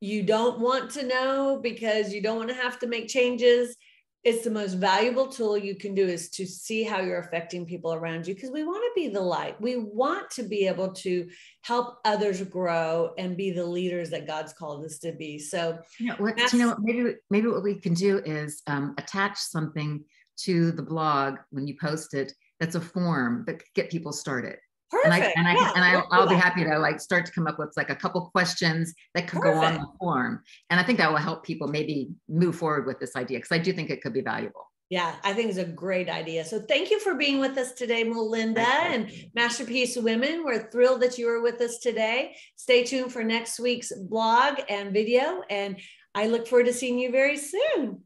you 0.00 0.22
don't 0.22 0.58
want 0.58 0.92
to 0.92 1.06
know 1.06 1.60
because 1.62 2.12
you 2.12 2.22
don't 2.22 2.38
want 2.38 2.48
to 2.48 2.54
have 2.54 2.78
to 2.80 2.86
make 2.86 3.08
changes 3.08 3.76
it's 4.24 4.44
the 4.44 4.50
most 4.50 4.74
valuable 4.74 5.26
tool 5.26 5.58
you 5.58 5.74
can 5.74 5.94
do 5.94 6.06
is 6.06 6.28
to 6.30 6.46
see 6.46 6.84
how 6.84 7.00
you're 7.00 7.18
affecting 7.18 7.66
people 7.66 7.92
around 7.92 8.26
you 8.26 8.34
because 8.34 8.50
we 8.50 8.62
want 8.62 8.82
to 8.82 8.90
be 8.94 9.08
the 9.08 9.20
light 9.20 9.60
we 9.60 9.76
want 9.76 10.30
to 10.30 10.42
be 10.42 10.66
able 10.66 10.92
to 10.92 11.28
help 11.62 11.98
others 12.04 12.42
grow 12.42 13.12
and 13.18 13.36
be 13.36 13.50
the 13.50 13.64
leaders 13.64 14.10
that 14.10 14.26
god's 14.26 14.52
called 14.52 14.84
us 14.84 14.98
to 14.98 15.12
be 15.12 15.38
so 15.38 15.78
you 15.98 16.06
know 16.06 16.16
what 16.18 16.52
you 16.52 16.58
know 16.58 16.76
maybe 16.80 17.14
maybe 17.30 17.48
what 17.48 17.62
we 17.62 17.74
can 17.74 17.94
do 17.94 18.18
is 18.24 18.62
um, 18.66 18.94
attach 18.98 19.38
something 19.38 20.04
to 20.36 20.72
the 20.72 20.82
blog 20.82 21.36
when 21.50 21.66
you 21.66 21.76
post 21.80 22.14
it 22.14 22.32
that's 22.62 22.76
a 22.76 22.80
form 22.80 23.42
that 23.48 23.58
could 23.58 23.74
get 23.74 23.90
people 23.90 24.12
started. 24.12 24.56
Perfect. 24.92 25.36
And 25.36 25.48
I 25.48 25.48
and 25.48 25.48
I 25.48 25.54
yeah, 25.54 25.72
and 25.74 25.84
I, 25.84 26.02
I'll 26.10 26.28
be 26.28 26.34
happy 26.34 26.64
to 26.64 26.78
like 26.78 27.00
start 27.00 27.24
to 27.24 27.32
come 27.32 27.46
up 27.46 27.58
with 27.58 27.72
like 27.78 27.88
a 27.88 27.96
couple 27.96 28.20
questions 28.26 28.92
that 29.14 29.26
could 29.26 29.40
go 29.40 29.54
on 29.54 29.74
the 29.74 29.86
form. 29.98 30.42
And 30.68 30.78
I 30.78 30.82
think 30.82 30.98
that 30.98 31.10
will 31.10 31.16
help 31.16 31.44
people 31.44 31.66
maybe 31.66 32.10
move 32.28 32.56
forward 32.56 32.86
with 32.86 33.00
this 33.00 33.16
idea 33.16 33.38
because 33.38 33.52
I 33.52 33.58
do 33.58 33.72
think 33.72 33.88
it 33.88 34.02
could 34.02 34.12
be 34.12 34.20
valuable. 34.20 34.70
Yeah, 34.90 35.14
I 35.24 35.32
think 35.32 35.48
it's 35.48 35.58
a 35.58 35.64
great 35.64 36.10
idea. 36.10 36.44
So 36.44 36.60
thank 36.60 36.90
you 36.90 37.00
for 37.00 37.14
being 37.14 37.40
with 37.40 37.56
us 37.56 37.72
today, 37.72 38.04
Melinda 38.04 38.60
and 38.60 39.10
Masterpiece 39.34 39.96
Women. 39.96 40.44
We're 40.44 40.70
thrilled 40.70 41.00
that 41.00 41.16
you 41.16 41.24
were 41.24 41.40
with 41.40 41.58
us 41.62 41.78
today. 41.78 42.36
Stay 42.56 42.84
tuned 42.84 43.10
for 43.10 43.24
next 43.24 43.58
week's 43.58 43.90
blog 43.96 44.60
and 44.68 44.92
video. 44.92 45.42
And 45.48 45.80
I 46.14 46.26
look 46.26 46.46
forward 46.46 46.66
to 46.66 46.74
seeing 46.74 46.98
you 46.98 47.10
very 47.10 47.38
soon. 47.38 48.02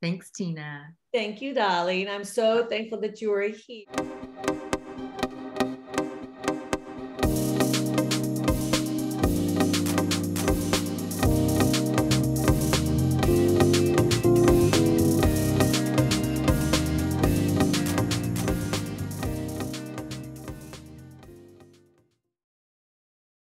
Thanks, 0.00 0.30
Tina. 0.30 0.86
Thank 1.12 1.42
you, 1.42 1.52
Dolly. 1.52 2.00
And 2.00 2.10
I'm 2.10 2.24
so 2.24 2.64
thankful 2.64 2.98
that 3.02 3.20
you 3.20 3.28
were 3.28 3.48
here. 3.48 3.84